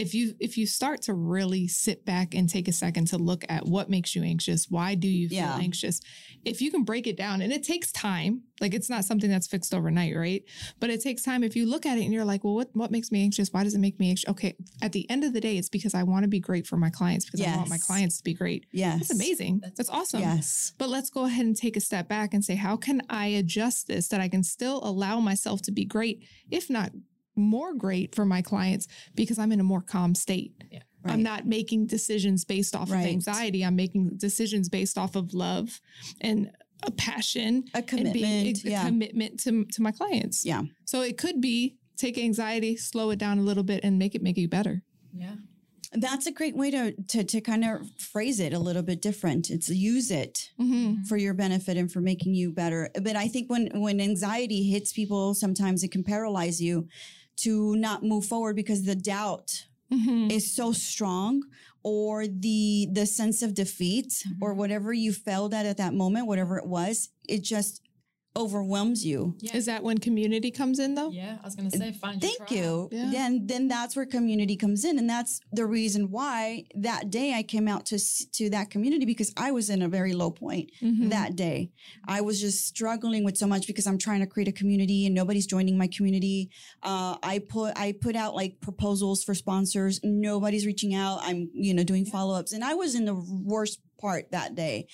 If 0.00 0.14
you 0.14 0.34
if 0.40 0.56
you 0.56 0.66
start 0.66 1.02
to 1.02 1.14
really 1.14 1.68
sit 1.68 2.04
back 2.04 2.34
and 2.34 2.48
take 2.48 2.68
a 2.68 2.72
second 2.72 3.06
to 3.08 3.18
look 3.18 3.44
at 3.48 3.66
what 3.66 3.90
makes 3.90 4.14
you 4.14 4.22
anxious, 4.22 4.70
why 4.70 4.94
do 4.94 5.08
you 5.08 5.28
feel 5.28 5.38
Yeah. 5.38 5.56
anxious? 5.58 6.00
If 6.44 6.62
you 6.62 6.70
can 6.70 6.84
break 6.84 7.06
it 7.06 7.16
down, 7.16 7.42
and 7.42 7.52
it 7.52 7.62
takes 7.62 7.92
time, 7.92 8.42
like 8.60 8.72
it's 8.74 8.88
not 8.88 9.04
something 9.04 9.28
that's 9.30 9.46
fixed 9.46 9.74
overnight, 9.74 10.16
right? 10.16 10.42
But 10.78 10.90
it 10.90 11.02
takes 11.02 11.22
time. 11.22 11.44
If 11.44 11.54
you 11.54 11.66
look 11.66 11.84
at 11.86 11.98
it 11.98 12.04
and 12.04 12.12
you're 12.14 12.24
like, 12.24 12.44
well, 12.44 12.54
what 12.54 12.70
what 12.74 12.90
makes 12.90 13.12
me 13.12 13.22
anxious? 13.22 13.52
Why 13.52 13.62
does 13.62 13.74
it 13.74 13.78
make 13.78 13.98
me 14.00 14.10
anxious? 14.10 14.28
Okay, 14.30 14.54
at 14.80 14.92
the 14.92 15.08
end 15.10 15.22
of 15.24 15.32
the 15.32 15.40
day, 15.40 15.56
it's 15.58 15.68
because 15.68 15.94
I 15.94 16.02
want 16.02 16.22
to 16.24 16.28
be 16.28 16.40
great 16.40 16.66
for 16.66 16.76
my 16.76 16.90
clients 16.90 17.24
because 17.26 17.40
I 17.42 17.56
want 17.56 17.68
my 17.68 17.78
clients 17.78 18.16
to 18.18 18.24
be 18.24 18.34
great. 18.34 18.66
Yes. 18.72 19.08
That's 19.08 19.20
amazing. 19.20 19.60
That's 19.60 19.76
That's, 19.76 19.90
awesome. 19.90 20.20
Yes. 20.20 20.72
But 20.78 20.88
let's 20.88 21.10
go 21.10 21.24
ahead 21.26 21.44
and 21.46 21.56
take 21.56 21.76
a 21.76 21.80
step 21.80 22.08
back 22.08 22.32
and 22.34 22.44
say, 22.44 22.54
how 22.54 22.76
can 22.76 23.02
I 23.10 23.26
adjust 23.26 23.86
this 23.86 24.08
that 24.08 24.20
I 24.20 24.28
can 24.28 24.42
still 24.42 24.80
allow 24.82 25.20
myself 25.20 25.60
to 25.62 25.72
be 25.72 25.84
great, 25.84 26.22
if 26.50 26.70
not 26.70 26.92
more 27.36 27.74
great 27.74 28.14
for 28.14 28.24
my 28.24 28.42
clients, 28.42 28.86
because 29.14 29.38
I'm 29.38 29.52
in 29.52 29.60
a 29.60 29.64
more 29.64 29.82
calm 29.82 30.14
state. 30.14 30.52
Yeah. 30.70 30.80
Right. 31.02 31.14
I'm 31.14 31.22
not 31.22 31.46
making 31.46 31.86
decisions 31.86 32.44
based 32.44 32.76
off 32.76 32.90
Right. 32.90 33.00
of 33.00 33.06
anxiety. 33.06 33.64
I'm 33.64 33.76
making 33.76 34.10
decisions 34.18 34.68
based 34.68 34.98
off 34.98 35.16
of 35.16 35.32
love 35.32 35.80
and 36.20 36.50
a 36.82 36.90
passion 36.90 37.64
a 37.74 37.78
and 37.78 37.86
commitment. 37.86 38.14
being 38.14 38.46
a, 38.46 38.68
a 38.68 38.70
yeah. 38.70 38.84
commitment 38.86 39.40
to, 39.40 39.64
to 39.64 39.82
my 39.82 39.92
clients. 39.92 40.44
Yeah. 40.44 40.62
So 40.84 41.00
it 41.02 41.16
could 41.16 41.40
be 41.40 41.76
take 41.96 42.18
anxiety, 42.18 42.76
slow 42.76 43.10
it 43.10 43.18
down 43.18 43.38
a 43.38 43.42
little 43.42 43.62
bit, 43.64 43.80
and 43.82 43.98
make 43.98 44.14
it 44.14 44.22
make 44.22 44.36
you 44.36 44.48
better. 44.48 44.82
Yeah. 45.14 45.36
That's 45.92 46.26
a 46.26 46.32
great 46.32 46.54
way 46.56 46.70
to, 46.70 46.92
to 47.08 47.24
to 47.24 47.40
kind 47.40 47.64
of 47.64 47.80
phrase 47.98 48.38
it 48.38 48.52
a 48.52 48.58
little 48.60 48.82
bit 48.82 49.02
different. 49.02 49.50
It's 49.50 49.68
use 49.68 50.10
it 50.10 50.50
Mm-hmm. 50.60 51.02
for 51.04 51.16
your 51.16 51.34
benefit 51.34 51.76
and 51.76 51.90
for 51.90 52.00
making 52.00 52.34
you 52.34 52.52
better. 52.52 52.90
But 53.02 53.16
I 53.16 53.26
think 53.26 53.50
when 53.50 53.68
when 53.80 54.00
anxiety 54.00 54.62
hits 54.70 54.92
people, 54.92 55.34
sometimes 55.34 55.82
it 55.82 55.90
can 55.90 56.04
paralyze 56.04 56.60
you 56.60 56.86
to 57.42 57.74
not 57.76 58.02
move 58.02 58.24
forward 58.26 58.56
because 58.56 58.84
the 58.84 58.94
doubt 58.96 59.66
Mm-hmm. 59.92 60.30
is 60.30 60.54
so 60.54 60.70
strong 60.72 61.42
or 61.82 62.26
the 62.28 62.86
the 62.92 63.06
sense 63.06 63.42
of 63.42 63.54
defeat 63.54 64.22
or 64.40 64.54
Mhm. 64.54 64.56
whatever 64.56 64.92
you 64.92 65.12
felt 65.12 65.52
at 65.52 65.66
at 65.66 65.78
that 65.78 65.94
moment 65.94 66.28
whatever 66.28 66.56
it 66.58 66.66
was 66.66 67.08
it 67.26 67.42
just 67.42 67.80
overwhelms 68.36 69.04
you 69.04 69.34
Yeah. 69.40 69.56
Is 69.56 69.66
that 69.66 69.82
when 69.82 69.98
community 69.98 70.50
comes 70.50 70.78
in 70.78 70.94
though? 70.94 71.10
yeah. 71.10 71.38
I 71.42 71.44
was 71.44 71.56
going 71.56 71.70
to 71.70 71.76
say, 71.76 71.92
find 71.92 72.22
your 72.22 72.30
Thank 72.30 72.48
tribe. 72.48 72.50
you. 72.52 72.88
Yeah. 72.92 73.10
Then 73.12 73.46
then 73.46 73.68
that's 73.68 73.96
where 73.96 74.06
community 74.06 74.56
comes 74.56 74.84
in, 74.84 74.98
and 74.98 75.08
that's 75.10 75.40
the 75.52 75.66
reason 75.66 76.10
why 76.10 76.64
that 76.76 77.10
day 77.10 77.34
I 77.34 77.42
came 77.42 77.66
out 77.68 77.86
to 77.86 77.98
to 78.38 78.50
that 78.50 78.70
community 78.70 79.04
because 79.04 79.32
I 79.36 79.50
was 79.50 79.68
in 79.70 79.82
a 79.82 79.88
very 79.88 80.12
low 80.12 80.30
point 80.30 80.70
Mhm. 80.82 81.10
that 81.10 81.34
day. 81.36 81.72
I 82.06 82.20
was 82.20 82.40
just 82.40 82.64
struggling 82.66 83.24
with 83.24 83.36
so 83.36 83.46
much 83.46 83.66
because 83.66 83.86
I'm 83.86 83.98
trying 83.98 84.20
to 84.20 84.26
create 84.26 84.48
a 84.48 84.52
community 84.52 85.06
and 85.06 85.14
nobody's 85.14 85.46
joining 85.46 85.76
my 85.76 85.88
community. 85.88 86.50
Uh, 86.82 87.16
I 87.22 87.40
put 87.40 87.76
I 87.76 87.92
put 88.00 88.14
out 88.16 88.34
like 88.34 88.60
proposals 88.60 89.24
for 89.24 89.34
sponsors. 89.34 90.00
Nobody's 90.04 90.66
reaching 90.66 90.94
out. 90.94 91.18
I'm 91.22 91.50
you 91.52 91.74
know 91.74 91.82
doing 91.82 92.04
Yeah. 92.06 92.12
follow 92.12 92.34
ups, 92.38 92.52
and 92.52 92.62
I 92.64 92.74
was 92.74 92.94
in 92.94 93.04
the 93.06 93.14
worst 93.54 93.80
part 94.00 94.30
that 94.30 94.54
day. 94.54 94.86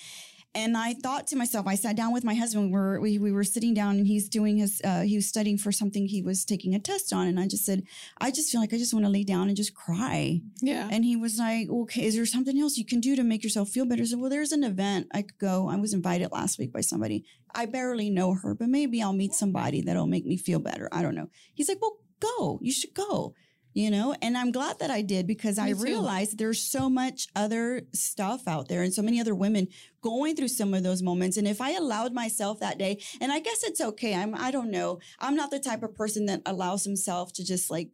And 0.55 0.75
I 0.75 0.95
thought 0.95 1.27
to 1.27 1.35
myself, 1.35 1.67
I 1.67 1.75
sat 1.75 1.95
down 1.95 2.11
with 2.13 2.23
my 2.23 2.33
husband. 2.33 2.67
We 2.67 2.71
were 2.71 2.99
we, 2.99 3.19
we 3.19 3.31
were 3.31 3.43
sitting 3.43 3.73
down, 3.73 3.97
and 3.97 4.07
he's 4.07 4.27
doing 4.27 4.57
his 4.57 4.81
uh, 4.83 5.01
he 5.01 5.15
was 5.15 5.27
studying 5.27 5.57
for 5.57 5.71
something 5.71 6.07
he 6.07 6.23
was 6.23 6.45
taking 6.45 6.73
a 6.73 6.79
test 6.79 7.13
on, 7.13 7.27
and 7.27 7.39
I 7.39 7.47
just 7.47 7.63
said, 7.63 7.83
I 8.19 8.31
just 8.31 8.51
feel 8.51 8.59
like 8.59 8.73
I 8.73 8.77
just 8.77 8.93
want 8.93 9.05
to 9.05 9.11
lay 9.11 9.23
down 9.23 9.49
and 9.49 9.57
just 9.57 9.75
cry. 9.75 10.41
Yeah. 10.61 10.87
And 10.91 11.05
he 11.05 11.15
was 11.15 11.37
like, 11.37 11.69
okay, 11.69 12.05
is 12.05 12.15
there 12.15 12.25
something 12.25 12.59
else 12.59 12.77
you 12.77 12.85
can 12.85 12.99
do 12.99 13.15
to 13.15 13.23
make 13.23 13.43
yourself 13.43 13.69
feel 13.69 13.85
better? 13.85 14.01
I 14.01 14.05
said, 14.05 14.19
well, 14.19 14.29
there's 14.29 14.51
an 14.51 14.63
event 14.63 15.07
I 15.13 15.21
could 15.21 15.37
go. 15.37 15.69
I 15.69 15.75
was 15.75 15.93
invited 15.93 16.31
last 16.31 16.57
week 16.57 16.73
by 16.73 16.81
somebody. 16.81 17.25
I 17.53 17.65
barely 17.65 18.09
know 18.09 18.33
her, 18.33 18.55
but 18.55 18.67
maybe 18.69 19.01
I'll 19.01 19.13
meet 19.13 19.33
somebody 19.33 19.81
that'll 19.81 20.07
make 20.07 20.25
me 20.25 20.37
feel 20.37 20.59
better. 20.59 20.89
I 20.91 21.01
don't 21.01 21.15
know. 21.15 21.29
He's 21.53 21.69
like, 21.69 21.81
well, 21.81 21.97
go. 22.19 22.59
You 22.61 22.71
should 22.71 22.93
go. 22.93 23.33
You 23.77 23.91
know, 23.91 24.15
and 24.23 24.35
I'm 24.35 24.51
glad 24.51 24.79
that 24.79 24.89
I 24.89 25.03
did 25.03 25.27
because 25.27 25.59
I 25.59 25.73
too. 25.73 25.83
realized 25.83 26.39
there's 26.39 26.59
so 26.59 26.89
much 26.89 27.27
other 27.35 27.83
stuff 27.93 28.47
out 28.47 28.69
there 28.69 28.81
and 28.81 28.91
so 28.91 29.03
many 29.03 29.21
other 29.21 29.35
women 29.35 29.67
going 30.01 30.35
through 30.35 30.47
some 30.47 30.73
of 30.73 30.81
those 30.81 31.03
moments. 31.03 31.37
And 31.37 31.47
if 31.47 31.61
I 31.61 31.73
allowed 31.73 32.11
myself 32.11 32.59
that 32.59 32.79
day, 32.79 32.99
and 33.21 33.31
I 33.31 33.39
guess 33.39 33.61
it's 33.61 33.79
okay. 33.79 34.15
I'm 34.15 34.33
I 34.33 34.49
don't 34.49 34.71
know. 34.71 34.97
I'm 35.19 35.35
not 35.35 35.51
the 35.51 35.59
type 35.59 35.83
of 35.83 35.93
person 35.93 36.25
that 36.25 36.41
allows 36.47 36.85
himself 36.85 37.33
to 37.33 37.45
just 37.45 37.69
like 37.69 37.91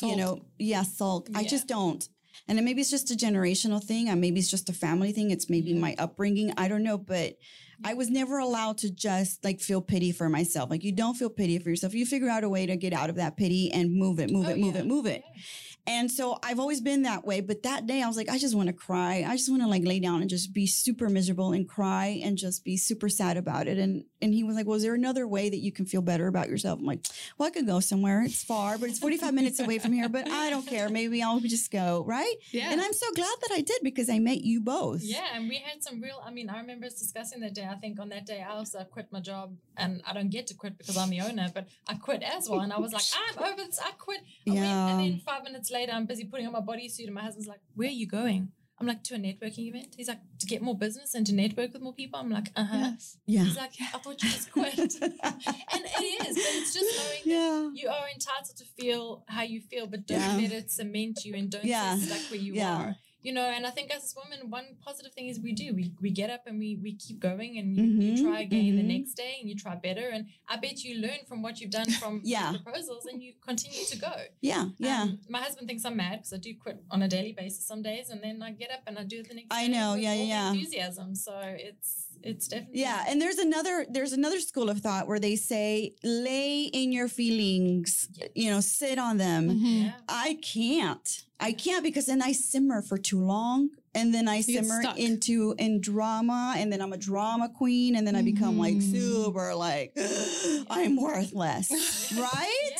you 0.00 0.16
know, 0.16 0.40
yeah, 0.58 0.82
sulk. 0.82 1.28
I 1.36 1.44
just 1.44 1.68
don't. 1.68 2.08
And 2.48 2.58
then 2.58 2.64
maybe 2.64 2.80
it's 2.80 2.90
just 2.90 3.10
a 3.10 3.14
generational 3.14 3.82
thing. 3.82 4.08
And 4.08 4.20
maybe 4.20 4.40
it's 4.40 4.50
just 4.50 4.68
a 4.68 4.72
family 4.72 5.12
thing. 5.12 5.30
It's 5.30 5.48
maybe 5.48 5.74
my 5.74 5.94
upbringing. 5.98 6.52
I 6.56 6.68
don't 6.68 6.82
know. 6.82 6.98
But 6.98 7.34
I 7.84 7.94
was 7.94 8.10
never 8.10 8.38
allowed 8.38 8.78
to 8.78 8.90
just 8.90 9.44
like 9.44 9.60
feel 9.60 9.80
pity 9.80 10.12
for 10.12 10.28
myself. 10.28 10.70
Like 10.70 10.84
you 10.84 10.92
don't 10.92 11.14
feel 11.14 11.30
pity 11.30 11.58
for 11.58 11.70
yourself. 11.70 11.94
You 11.94 12.06
figure 12.06 12.28
out 12.28 12.44
a 12.44 12.48
way 12.48 12.66
to 12.66 12.76
get 12.76 12.92
out 12.92 13.10
of 13.10 13.16
that 13.16 13.36
pity 13.36 13.70
and 13.72 13.92
move 13.92 14.18
it, 14.20 14.30
move 14.30 14.46
Oh, 14.46 14.50
it, 14.50 14.58
move 14.58 14.74
yeah. 14.74 14.80
it, 14.80 14.86
move 14.86 15.06
it. 15.06 15.22
Yeah. 15.24 15.42
And 15.86 16.10
so 16.10 16.38
I've 16.42 16.60
always 16.60 16.80
been 16.80 17.02
that 17.02 17.24
way. 17.24 17.40
But 17.40 17.64
that 17.64 17.86
day 17.86 18.02
I 18.02 18.06
was 18.06 18.16
like, 18.16 18.28
I 18.28 18.38
just 18.38 18.54
want 18.54 18.68
to 18.68 18.72
cry. 18.72 19.24
I 19.26 19.36
just 19.36 19.50
want 19.50 19.62
to 19.62 19.68
like 19.68 19.84
lay 19.84 19.98
down 19.98 20.20
and 20.20 20.30
just 20.30 20.52
be 20.52 20.66
super 20.66 21.08
miserable 21.08 21.52
and 21.52 21.68
cry 21.68 22.20
and 22.22 22.38
just 22.38 22.64
be 22.64 22.76
super 22.76 23.08
sad 23.08 23.36
about 23.36 23.66
it. 23.66 23.78
And 23.78 24.04
and 24.20 24.32
he 24.32 24.44
was 24.44 24.54
like, 24.54 24.66
Well, 24.66 24.76
is 24.76 24.82
there 24.84 24.94
another 24.94 25.26
way 25.26 25.50
that 25.50 25.58
you 25.58 25.72
can 25.72 25.84
feel 25.84 26.02
better 26.02 26.28
about 26.28 26.48
yourself? 26.48 26.78
I'm 26.78 26.86
like, 26.86 27.04
Well, 27.36 27.48
I 27.48 27.50
could 27.50 27.66
go 27.66 27.80
somewhere. 27.80 28.22
It's 28.22 28.44
far, 28.44 28.78
but 28.78 28.88
it's 28.88 29.00
45 29.00 29.34
minutes 29.34 29.58
away 29.58 29.78
from 29.78 29.92
here. 29.92 30.08
But 30.08 30.28
I 30.30 30.50
don't 30.50 30.66
care. 30.66 30.88
Maybe 30.88 31.22
I'll 31.22 31.40
just 31.40 31.70
go, 31.72 32.04
right? 32.06 32.34
yeah. 32.52 32.70
And 32.70 32.80
I'm 32.80 32.92
so 32.92 33.06
glad 33.14 33.34
that 33.42 33.50
I 33.52 33.60
did 33.60 33.80
because 33.82 34.08
I 34.08 34.20
met 34.20 34.42
you 34.42 34.60
both. 34.60 35.02
Yeah, 35.02 35.26
and 35.34 35.48
we 35.48 35.56
had 35.56 35.82
some 35.82 36.00
real. 36.00 36.22
I 36.24 36.30
mean, 36.30 36.48
I 36.48 36.58
remember 36.58 36.86
us 36.86 36.94
discussing 36.94 37.40
that 37.40 37.54
day. 37.54 37.66
I 37.68 37.74
think 37.74 37.98
on 37.98 38.08
that 38.10 38.24
day, 38.26 38.44
I 38.48 38.52
also 38.52 38.84
quit 38.84 39.08
my 39.10 39.20
job, 39.20 39.56
and 39.76 40.02
I 40.06 40.12
don't 40.12 40.30
get 40.30 40.46
to 40.48 40.54
quit 40.54 40.78
because 40.78 40.96
I'm 40.96 41.10
the 41.10 41.20
owner, 41.20 41.48
but 41.54 41.68
I 41.88 41.94
quit 41.94 42.22
as 42.22 42.48
well. 42.48 42.60
And 42.60 42.72
I 42.72 42.78
was 42.78 42.92
like, 42.92 43.04
I'm 43.14 43.42
over 43.52 43.64
this. 43.64 43.78
I 43.78 43.90
quit. 43.92 44.20
I 44.46 44.50
went, 44.50 44.58
Yeah. 44.60 44.88
and 44.88 45.00
then 45.00 45.20
five 45.24 45.44
minutes 45.44 45.70
later, 45.70 45.92
I'm 45.92 46.06
busy 46.06 46.24
putting 46.24 46.46
on 46.46 46.52
my 46.52 46.60
bodysuit, 46.60 47.06
and 47.06 47.14
my 47.14 47.22
husband's 47.22 47.48
like, 47.48 47.60
"Where 47.74 47.88
are 47.88 47.92
you 47.92 48.06
going?" 48.06 48.52
I'm 48.78 48.86
like, 48.88 49.04
"To 49.04 49.14
a 49.14 49.18
networking 49.18 49.66
event." 49.68 49.94
He's 49.96 50.08
like, 50.08 50.18
"To 50.40 50.46
get 50.46 50.60
more 50.60 50.76
business 50.76 51.14
and 51.14 51.24
to 51.28 51.34
network 51.34 51.72
with 51.72 51.82
more 51.82 51.94
people." 51.94 52.18
I'm 52.18 52.30
like, 52.30 52.50
"Uh 52.56 52.64
huh." 52.64 52.78
yes. 52.92 53.16
Yeah. 53.26 53.44
He's 53.44 53.56
like, 53.56 53.72
"I 53.94 53.98
thought 53.98 54.20
you 54.22 54.28
just 54.28 54.50
quit," 54.50 54.78
and 55.02 55.82
it 55.84 56.26
is, 56.28 56.34
but 56.36 56.52
it's 56.58 56.74
just 56.74 56.98
knowing 56.98 57.38
that 57.38 57.80
you 57.80 57.88
are 57.88 58.08
entitled 58.12 58.56
to 58.56 58.64
feel 58.78 59.24
how 59.28 59.42
you 59.42 59.60
feel, 59.60 59.86
but 59.86 60.06
don't 60.06 60.20
Yeah. 60.20 60.36
let 60.36 60.52
it 60.52 60.70
cement 60.70 61.24
you 61.24 61.34
and 61.36 61.50
don't 61.50 61.64
Yeah. 61.64 61.96
stay 61.96 62.06
stuck 62.06 62.30
where 62.30 62.40
you 62.40 62.54
Yeah. 62.54 62.76
are. 62.76 62.96
You 63.22 63.32
know, 63.32 63.44
and 63.44 63.66
I 63.66 63.70
think 63.70 63.90
as 63.94 64.14
women, 64.16 64.50
one 64.50 64.76
positive 64.84 65.12
thing 65.12 65.28
is 65.28 65.38
we 65.40 65.52
do. 65.52 65.74
We 65.74 65.92
we 66.00 66.10
get 66.10 66.30
up 66.30 66.42
and 66.46 66.58
we 66.58 66.78
we 66.82 66.94
keep 66.94 67.18
going 67.20 67.56
and 67.58 67.76
you, 67.76 67.82
Mhm, 67.84 68.02
you 68.18 68.22
try 68.24 68.40
again 68.40 68.76
the 68.76 68.82
mhm. 68.82 68.98
next 68.98 69.14
day 69.14 69.36
and 69.40 69.48
you 69.48 69.54
try 69.56 69.74
better. 69.76 70.08
And 70.08 70.26
I 70.48 70.56
bet 70.56 70.82
you 70.84 71.00
learn 71.00 71.20
from 71.28 71.40
what 71.42 71.60
you've 71.60 71.70
done 71.70 71.86
from 72.02 72.20
Yeah. 72.24 72.52
proposals 72.52 73.06
and 73.06 73.22
you 73.22 73.34
continue 73.46 73.84
to 73.86 73.96
go. 73.98 74.12
Yeah, 74.40 74.70
yeah. 74.78 75.02
Um, 75.02 75.20
my 75.28 75.40
husband 75.40 75.68
thinks 75.68 75.84
I'm 75.84 75.96
mad 75.96 76.18
because 76.18 76.32
I 76.32 76.38
do 76.38 76.54
quit 76.56 76.82
on 76.90 77.02
a 77.02 77.08
daily 77.08 77.32
basis 77.32 77.66
some 77.66 77.82
days, 77.82 78.10
and 78.10 78.22
then 78.22 78.42
I 78.42 78.50
get 78.52 78.70
up 78.70 78.82
and 78.86 78.98
I 78.98 79.04
do 79.04 79.20
it 79.20 79.28
the 79.28 79.34
next. 79.34 79.48
I 79.50 79.66
day 79.66 79.72
know, 79.72 79.94
yeah, 79.94 80.14
yeah. 80.14 80.50
Enthusiasm. 80.52 81.14
So 81.14 81.38
it's 81.44 82.01
it's 82.24 82.48
definitely 82.48 82.80
Yeah, 82.80 83.04
and 83.08 83.20
there's 83.20 83.38
another 83.38 83.86
there's 83.88 84.12
another 84.12 84.40
school 84.40 84.68
of 84.70 84.78
thought 84.80 85.06
where 85.08 85.18
they 85.20 85.36
say 85.36 85.94
lay 86.02 86.62
in 86.64 86.92
your 86.92 87.08
feelings, 87.08 88.08
Yeah. 88.14 88.26
you 88.34 88.50
know, 88.50 88.60
sit 88.60 88.98
on 88.98 89.18
them. 89.18 89.48
Mhm. 89.50 89.82
Yeah. 89.84 89.92
I 90.08 90.38
can't. 90.42 91.24
I 91.40 91.52
can't 91.52 91.82
because 91.82 92.06
then 92.06 92.22
I 92.22 92.32
simmer 92.32 92.82
for 92.82 92.98
too 92.98 93.18
long 93.18 93.70
and 93.94 94.14
then 94.14 94.28
I 94.28 94.36
You 94.36 94.42
simmer 94.62 94.80
into 94.96 95.54
in 95.58 95.80
drama 95.80 96.54
and 96.56 96.72
then 96.72 96.80
I'm 96.80 96.92
a 96.92 96.96
drama 96.96 97.48
queen 97.48 97.96
and 97.96 98.06
then 98.06 98.14
I 98.14 98.22
become 98.22 98.56
like 98.58 98.74
Mhm. 98.76 98.92
super 98.92 99.52
like 99.54 99.92
I'm 100.70 100.94
worthless. 100.96 101.70
Yeah. 102.12 102.22
right? 102.32 102.78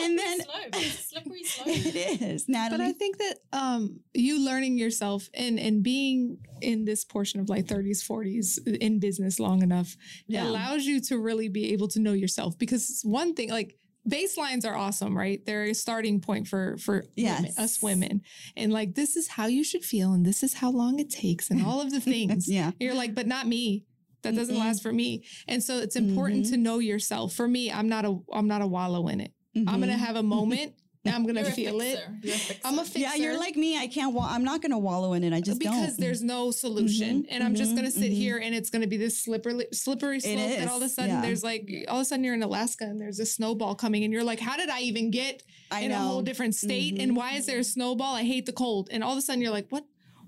And 0.00 0.18
then- 0.18 0.40
slope. 0.42 0.56
It's 0.74 1.08
slippery 1.10 1.44
slope. 1.54 1.68
it 1.68 2.22
is. 2.22 2.48
Natalie. 2.48 2.78
But 2.78 2.84
I 2.86 2.92
think 2.92 3.18
that 3.18 3.34
um, 3.52 4.00
you 4.14 4.44
learning 4.44 4.78
yourself 4.78 5.28
and 5.34 5.58
and 5.58 5.82
being 5.82 6.38
in 6.60 6.84
this 6.84 7.04
portion 7.04 7.40
of 7.40 7.48
like 7.48 7.66
30s, 7.66 8.02
40s 8.06 8.76
in 8.78 8.98
business 8.98 9.38
long 9.40 9.62
enough 9.62 9.96
Yeah. 10.26 10.44
allows 10.44 10.84
you 10.86 11.00
to 11.02 11.18
really 11.18 11.48
be 11.48 11.72
able 11.72 11.88
to 11.88 12.00
know 12.00 12.12
yourself. 12.12 12.58
Because 12.58 13.00
one 13.04 13.34
thing, 13.34 13.50
like 13.50 13.76
baselines 14.08 14.64
are 14.66 14.74
awesome, 14.76 15.16
right? 15.16 15.44
They're 15.44 15.64
a 15.64 15.74
starting 15.74 16.20
point 16.20 16.48
for 16.48 16.76
for 16.78 17.04
women, 17.16 17.50
us 17.58 17.82
women, 17.82 18.22
and 18.56 18.72
like 18.72 18.94
this 18.94 19.16
is 19.16 19.28
how 19.28 19.46
you 19.46 19.62
should 19.64 19.84
feel, 19.84 20.12
and 20.12 20.24
this 20.24 20.42
is 20.42 20.54
how 20.54 20.70
long 20.70 20.98
it 20.98 21.10
takes, 21.10 21.50
and 21.50 21.64
all 21.64 21.80
of 21.80 21.90
the 21.90 22.00
things. 22.14 22.48
yeah. 22.48 22.70
You're 22.80 22.94
like, 22.94 23.14
but 23.14 23.26
not 23.26 23.46
me. 23.46 23.84
That 24.22 24.34
doesn't 24.34 24.56
Mm-mm. 24.56 24.58
last 24.58 24.82
for 24.82 24.92
me. 24.92 25.22
And 25.46 25.62
so 25.62 25.78
it's 25.78 25.94
important 25.94 26.46
Mhm. 26.46 26.50
to 26.50 26.56
know 26.56 26.80
yourself. 26.80 27.34
For 27.34 27.46
me, 27.46 27.70
I'm 27.70 27.88
not 27.88 28.04
a 28.04 28.18
I'm 28.32 28.48
not 28.48 28.62
a 28.62 28.66
wallow 28.66 29.06
in 29.08 29.20
it. 29.20 29.32
I'm 29.66 29.76
Mhm. 29.76 29.80
gonna 29.80 29.96
have 29.96 30.16
a 30.16 30.22
moment. 30.22 30.74
and 31.04 31.14
I'm 31.14 31.24
gonna 31.24 31.40
You're 31.40 31.48
a 31.48 31.52
feel 31.52 31.80
it. 31.80 32.00
You're 32.22 32.34
a 32.34 32.38
fixer. 32.38 32.60
I'm 32.66 32.78
a 32.78 32.84
fixer. 32.84 32.98
Yeah, 32.98 33.14
you're 33.14 33.38
like 33.38 33.56
me. 33.56 33.78
I 33.78 33.86
can't. 33.86 34.12
Wa- 34.12 34.26
I'm 34.28 34.44
not 34.44 34.60
going 34.60 34.72
to 34.72 34.78
wallow 34.78 35.14
in 35.14 35.22
it. 35.24 35.32
I 35.32 35.40
just 35.40 35.58
because 35.58 35.90
don't. 35.96 36.00
there's 36.00 36.22
no 36.22 36.50
solution, 36.50 37.22
Mhm, 37.22 37.26
and 37.30 37.42
I'm 37.44 37.54
just 37.54 37.72
mhm, 37.72 37.76
gonna 37.76 37.90
sit 37.92 38.10
mhm. 38.12 38.16
here, 38.16 38.36
and 38.36 38.54
it's 38.54 38.68
gonna 38.68 38.88
be 38.88 38.98
this 38.98 39.16
slippery, 39.16 39.66
slippery 39.72 40.20
slope. 40.20 40.36
That 40.36 40.68
all 40.68 40.76
of 40.76 40.82
a 40.82 40.88
sudden, 40.88 41.10
yeah. 41.12 41.22
there's 41.22 41.42
like 41.42 41.70
all 41.88 41.96
of 41.98 42.02
a 42.02 42.04
sudden 42.04 42.24
you're 42.24 42.34
in 42.34 42.42
Alaska, 42.42 42.84
and 42.84 43.00
there's 43.00 43.20
a 43.20 43.26
snowball 43.26 43.74
coming, 43.74 44.04
and 44.04 44.12
you're 44.12 44.24
like, 44.24 44.40
how 44.40 44.56
did 44.58 44.68
I 44.68 44.80
even 44.82 45.10
get 45.10 45.42
I 45.70 45.82
in 45.82 45.90
know. 45.92 45.96
a 45.96 46.00
whole 46.00 46.22
different 46.22 46.56
state? 46.56 47.00
And 47.00 47.16
why 47.16 47.34
is 47.34 47.46
there 47.46 47.60
a 47.60 47.64
snowball? 47.64 48.14
I 48.14 48.24
hate 48.24 48.44
the 48.44 48.52
cold, 48.52 48.88
and 48.90 49.02
all 49.02 49.12
of 49.12 49.18
a 49.18 49.22
sudden 49.22 49.40
you're 49.40 49.52
like, 49.52 49.68
what? 49.70 49.84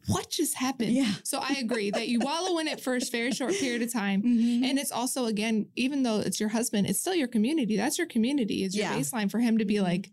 What 0.06 0.30
just 0.30 0.54
happened? 0.56 0.92
Yeah. 0.92 1.12
So 1.24 1.38
I 1.40 1.56
agree 1.60 1.90
that 1.90 2.08
you 2.08 2.20
wallow 2.20 2.58
in 2.58 2.68
it 2.68 2.80
for 2.80 2.94
a 2.96 3.00
very 3.00 3.32
short 3.32 3.52
period 3.54 3.82
of 3.82 3.92
time. 3.92 4.22
Mhm. 4.22 4.64
And 4.64 4.78
it's 4.78 4.90
also, 4.92 5.26
again, 5.26 5.66
even 5.76 6.02
though 6.02 6.20
it's 6.20 6.40
your 6.40 6.48
husband, 6.48 6.86
it's 6.88 6.98
still 7.00 7.14
your 7.14 7.28
community. 7.28 7.76
That's 7.76 7.98
your 7.98 8.06
community, 8.06 8.64
is 8.64 8.74
your 8.74 8.86
Yeah. 8.86 8.98
baseline 8.98 9.30
for 9.30 9.38
him 9.40 9.58
to 9.58 9.64
be 9.64 9.74
Mhm. 9.74 9.82
like, 9.82 10.10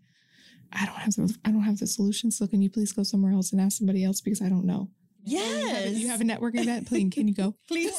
I 0.72 0.84
don't 0.84 0.96
have 0.96 1.14
the 1.14 1.34
I 1.44 1.50
don't 1.50 1.62
have 1.62 1.78
the 1.78 1.86
solution. 1.86 2.30
So 2.30 2.46
can 2.46 2.60
you 2.60 2.68
please 2.70 2.92
go 2.92 3.02
somewhere 3.02 3.32
else 3.32 3.52
and 3.52 3.60
ask 3.60 3.78
somebody 3.78 4.04
else 4.04 4.20
because 4.20 4.42
I 4.42 4.48
don't 4.50 4.66
know. 4.66 4.90
You 5.24 5.38
have, 5.38 5.46
a, 5.46 5.60
yes. 5.90 5.96
you 5.98 6.08
have 6.08 6.20
a 6.20 6.24
networking 6.24 6.60
event, 6.60 6.86
please 6.86 7.10
can 7.12 7.26
you 7.28 7.34
go? 7.34 7.54
please. 7.68 7.92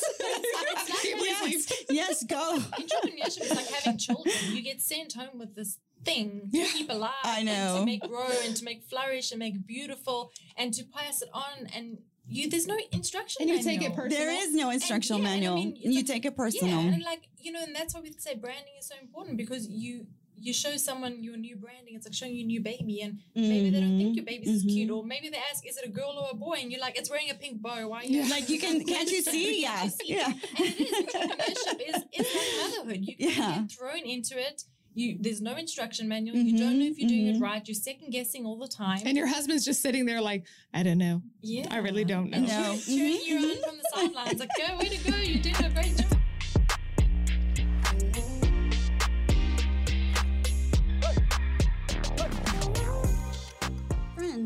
Yes. 1.41 1.74
yes, 1.89 2.24
go. 2.24 2.60
Entrepreneurship 2.60 3.41
is 3.41 3.51
like 3.55 3.67
having 3.67 3.98
children. 3.98 4.34
You 4.51 4.62
get 4.62 4.81
sent 4.81 5.13
home 5.13 5.39
with 5.39 5.55
this 5.55 5.77
thing 6.05 6.49
to 6.53 6.63
keep 6.65 6.89
alive 6.89 7.11
I 7.23 7.39
and 7.39 7.45
know. 7.47 7.79
to 7.79 7.85
make 7.85 8.01
grow 8.07 8.27
and 8.45 8.55
to 8.55 8.63
make 8.63 8.83
flourish 8.83 9.31
and 9.31 9.39
make 9.39 9.65
beautiful 9.67 10.31
and 10.57 10.73
to 10.73 10.83
pass 10.85 11.21
it 11.21 11.29
on 11.33 11.67
and 11.75 11.97
you 12.31 12.49
there's 12.49 12.67
no 12.67 12.77
instruction 12.91 13.37
And 13.41 13.49
you 13.49 13.63
take 13.63 13.81
it 13.81 13.95
personal. 13.95 14.19
There 14.19 14.29
is 14.29 14.53
no 14.53 14.69
instructional 14.69 15.19
yeah, 15.21 15.29
and 15.29 15.33
I 15.33 15.35
manual. 15.37 15.55
mean, 15.55 15.75
you 15.75 15.95
like- 15.95 16.05
take 16.05 16.25
it 16.25 16.35
personal. 16.37 16.81
Yeah, 16.83 16.93
and 16.93 17.03
like 17.03 17.23
you 17.39 17.51
know, 17.51 17.61
and 17.63 17.75
that's 17.75 17.93
why 17.95 18.01
we 18.01 18.11
say 18.17 18.35
branding 18.35 18.73
is 18.79 18.87
so 18.87 18.95
important 19.01 19.35
because 19.37 19.67
you 19.67 20.05
you 20.41 20.53
show 20.53 20.77
someone 20.77 21.21
your 21.23 21.35
new 21.35 21.55
branding. 21.57 21.95
It's 21.95 22.05
like 22.07 22.13
showing 22.13 22.33
you 22.33 22.43
a 22.43 22.47
new 22.47 22.61
baby, 22.61 23.01
and 23.01 23.19
maybe 23.35 23.71
they 23.71 23.81
don't 23.81 23.97
think 23.97 24.09
mm-hmm. 24.09 24.13
your 24.13 24.25
baby's 24.25 24.47
is 24.47 24.61
cute, 24.63 24.89
mm-hmm. 24.89 24.97
or 24.99 25.03
maybe 25.03 25.27
they 25.29 25.41
ask, 25.51 25.67
"Is 25.67 25.75
it 25.77 25.85
a 25.85 25.89
girl 25.89 26.13
or 26.21 26.27
a 26.31 26.35
boy?" 26.35 26.59
And 26.61 26.71
you're 26.71 26.79
like, 26.79 26.97
"It's 26.97 27.09
wearing 27.09 27.29
a 27.31 27.33
pink 27.33 27.61
bow. 27.61 27.87
Why?" 27.89 28.01
Are 28.01 28.03
you 28.05 28.21
Yeah. 28.21 28.29
Like 28.29 28.47
you 28.47 28.59
can, 28.59 28.85
can't 28.85 29.09
you 29.09 29.21
see? 29.33 29.61
Yeah, 29.63 29.79
Can't 29.79 29.85
you 29.85 29.89
see? 29.89 30.13
yeah. 30.13 30.25
And 30.27 30.65
it 30.69 30.79
is 30.79 30.91
entrepreneurship 31.13 31.79
is 31.89 32.03
is 32.13 32.35
like 32.35 32.71
motherhood. 32.71 32.99
You 33.01 33.17
can 33.17 33.29
Yeah. 33.29 33.59
get 33.61 33.71
thrown 33.71 34.03
into 34.05 34.39
it. 34.39 34.63
You 34.96 35.17
there's 35.19 35.41
no 35.41 35.55
instruction 35.55 36.08
manual. 36.08 36.36
You 36.38 36.58
don't 36.58 36.79
know 36.79 36.86
if 36.86 36.98
you're 36.98 37.08
doing 37.10 37.25
Mhm, 37.27 37.36
it 37.36 37.39
mhm. 37.39 37.41
right. 37.41 37.67
You're 37.67 37.75
second 37.75 38.10
guessing 38.12 38.46
all 38.46 38.58
the 38.58 38.67
time. 38.67 39.01
And 39.05 39.15
your 39.15 39.27
husband's 39.27 39.63
just 39.63 39.81
sitting 39.81 40.05
there 40.05 40.19
like, 40.22 40.46
I 40.74 40.84
don't 40.84 40.98
know. 40.98 41.22
yeah, 41.41 41.67
I 41.72 41.77
really 41.77 42.03
don't 42.03 42.29
know. 42.31 42.39
No. 42.39 42.48
cheering, 42.48 42.79
cheering 42.79 43.22
you 43.25 43.39
Mhm. 43.39 43.58
on 43.58 43.63
from 43.69 43.77
the 43.77 43.89
sidelines, 43.93 44.39
like, 44.39 44.50
"Go, 44.58 44.77
way 44.77 44.89
to 44.89 45.12
go! 45.12 45.17
You're 45.17 45.41
doing 45.41 45.55
a 45.65 45.69
great 45.69 45.96
job." 45.98 45.98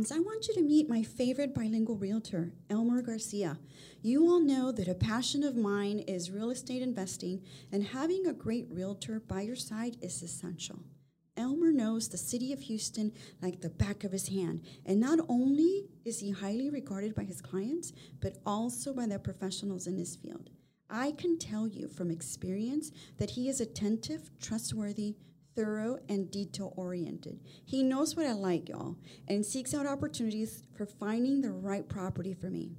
Friends, 0.04 0.20
I 0.20 0.20
want 0.20 0.50
you 0.50 0.54
to 0.56 0.62
meet 0.62 0.90
my 0.90 1.02
favorite 1.02 1.56
bilingual 1.56 1.96
realtor, 1.96 2.52
Elmer 2.70 3.02
Garcia. 3.02 3.58
You 4.02 4.26
all 4.28 4.42
know 4.42 4.70
that 4.70 4.90
a 4.90 4.94
passion 4.94 5.44
of 5.44 5.56
mine 5.56 6.00
is 6.00 6.30
real 6.30 6.50
estate 6.50 6.82
investing, 6.82 7.42
and 7.72 7.86
having 7.86 8.28
a 8.28 8.34
great 8.34 8.68
realtor 8.70 9.22
by 9.22 9.44
your 9.44 9.56
side 9.56 9.96
is 10.02 10.22
essential. 10.22 10.80
Elmer 11.38 11.72
knows 11.72 12.10
the 12.10 12.18
city 12.18 12.52
of 12.52 12.60
Houston 12.60 13.14
like 13.42 13.62
the 13.62 13.70
back 13.70 14.04
of 14.04 14.12
his 14.12 14.28
hand, 14.28 14.66
and 14.86 15.00
not 15.00 15.20
only 15.30 15.86
is 16.04 16.20
he 16.20 16.32
highly 16.32 16.70
regarded 16.70 17.16
by 17.16 17.24
his 17.24 17.40
clients, 17.40 17.94
but 18.20 18.40
also 18.46 18.94
by 18.94 19.06
the 19.06 19.18
professionals 19.20 19.88
in 19.88 19.96
his 19.96 20.18
field. 20.18 20.50
I 20.90 21.14
can 21.14 21.40
tell 21.40 21.66
you 21.66 21.88
from 21.88 22.12
experience 22.12 22.92
that 23.20 23.30
he 23.30 23.48
is 23.48 23.62
attentive, 23.62 24.32
trustworthy, 24.42 25.16
thorough, 25.56 26.00
and 26.10 26.32
detail 26.32 26.74
oriented. 26.76 27.40
He 27.66 27.84
knows 27.84 28.16
what 28.16 28.26
I 28.26 28.34
like, 28.34 28.70
y'all, 28.70 28.98
and 29.28 29.46
seeks 29.46 29.74
out 29.74 29.86
opportunities 29.86 30.64
for 30.76 30.86
finding 30.86 31.42
the 31.42 31.52
right 31.52 31.88
property 31.88 32.34
for 32.34 32.50
me. 32.50 32.72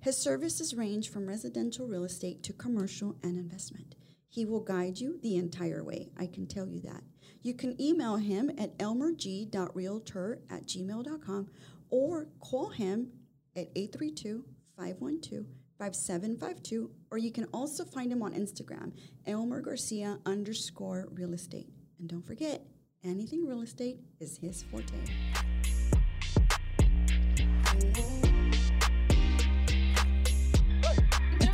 His 0.00 0.16
services 0.16 0.74
range 0.74 1.10
from 1.10 1.28
residential 1.28 1.86
real 1.86 2.04
estate 2.04 2.42
to 2.44 2.52
commercial 2.52 3.16
and 3.22 3.38
investment. 3.38 3.94
He 4.28 4.44
will 4.44 4.60
guide 4.60 4.98
you 4.98 5.18
the 5.22 5.36
entire 5.36 5.84
way, 5.84 6.10
I 6.18 6.26
can 6.26 6.46
tell 6.46 6.66
you 6.66 6.80
that. 6.80 7.02
You 7.42 7.54
can 7.54 7.80
email 7.80 8.16
him 8.16 8.50
at 8.58 8.78
elmerg.realtor 8.78 10.38
at 10.50 10.66
gmail.com 10.66 11.50
or 11.90 12.28
call 12.40 12.70
him 12.70 13.10
at 13.54 13.68
832 13.76 14.44
512 14.76 15.46
5752, 15.78 16.90
or 17.10 17.18
you 17.18 17.32
can 17.32 17.46
also 17.52 17.84
find 17.84 18.12
him 18.12 18.22
on 18.22 18.32
Instagram, 18.34 18.92
Elmer 19.26 19.60
Garcia 19.60 20.18
underscore 20.24 21.08
real 21.10 21.32
estate. 21.32 21.66
And 22.02 22.10
don't 22.10 22.26
forget, 22.26 22.66
anything 23.04 23.46
real 23.46 23.62
estate 23.62 24.00
is 24.18 24.36
his 24.36 24.64
forte. 24.64 24.98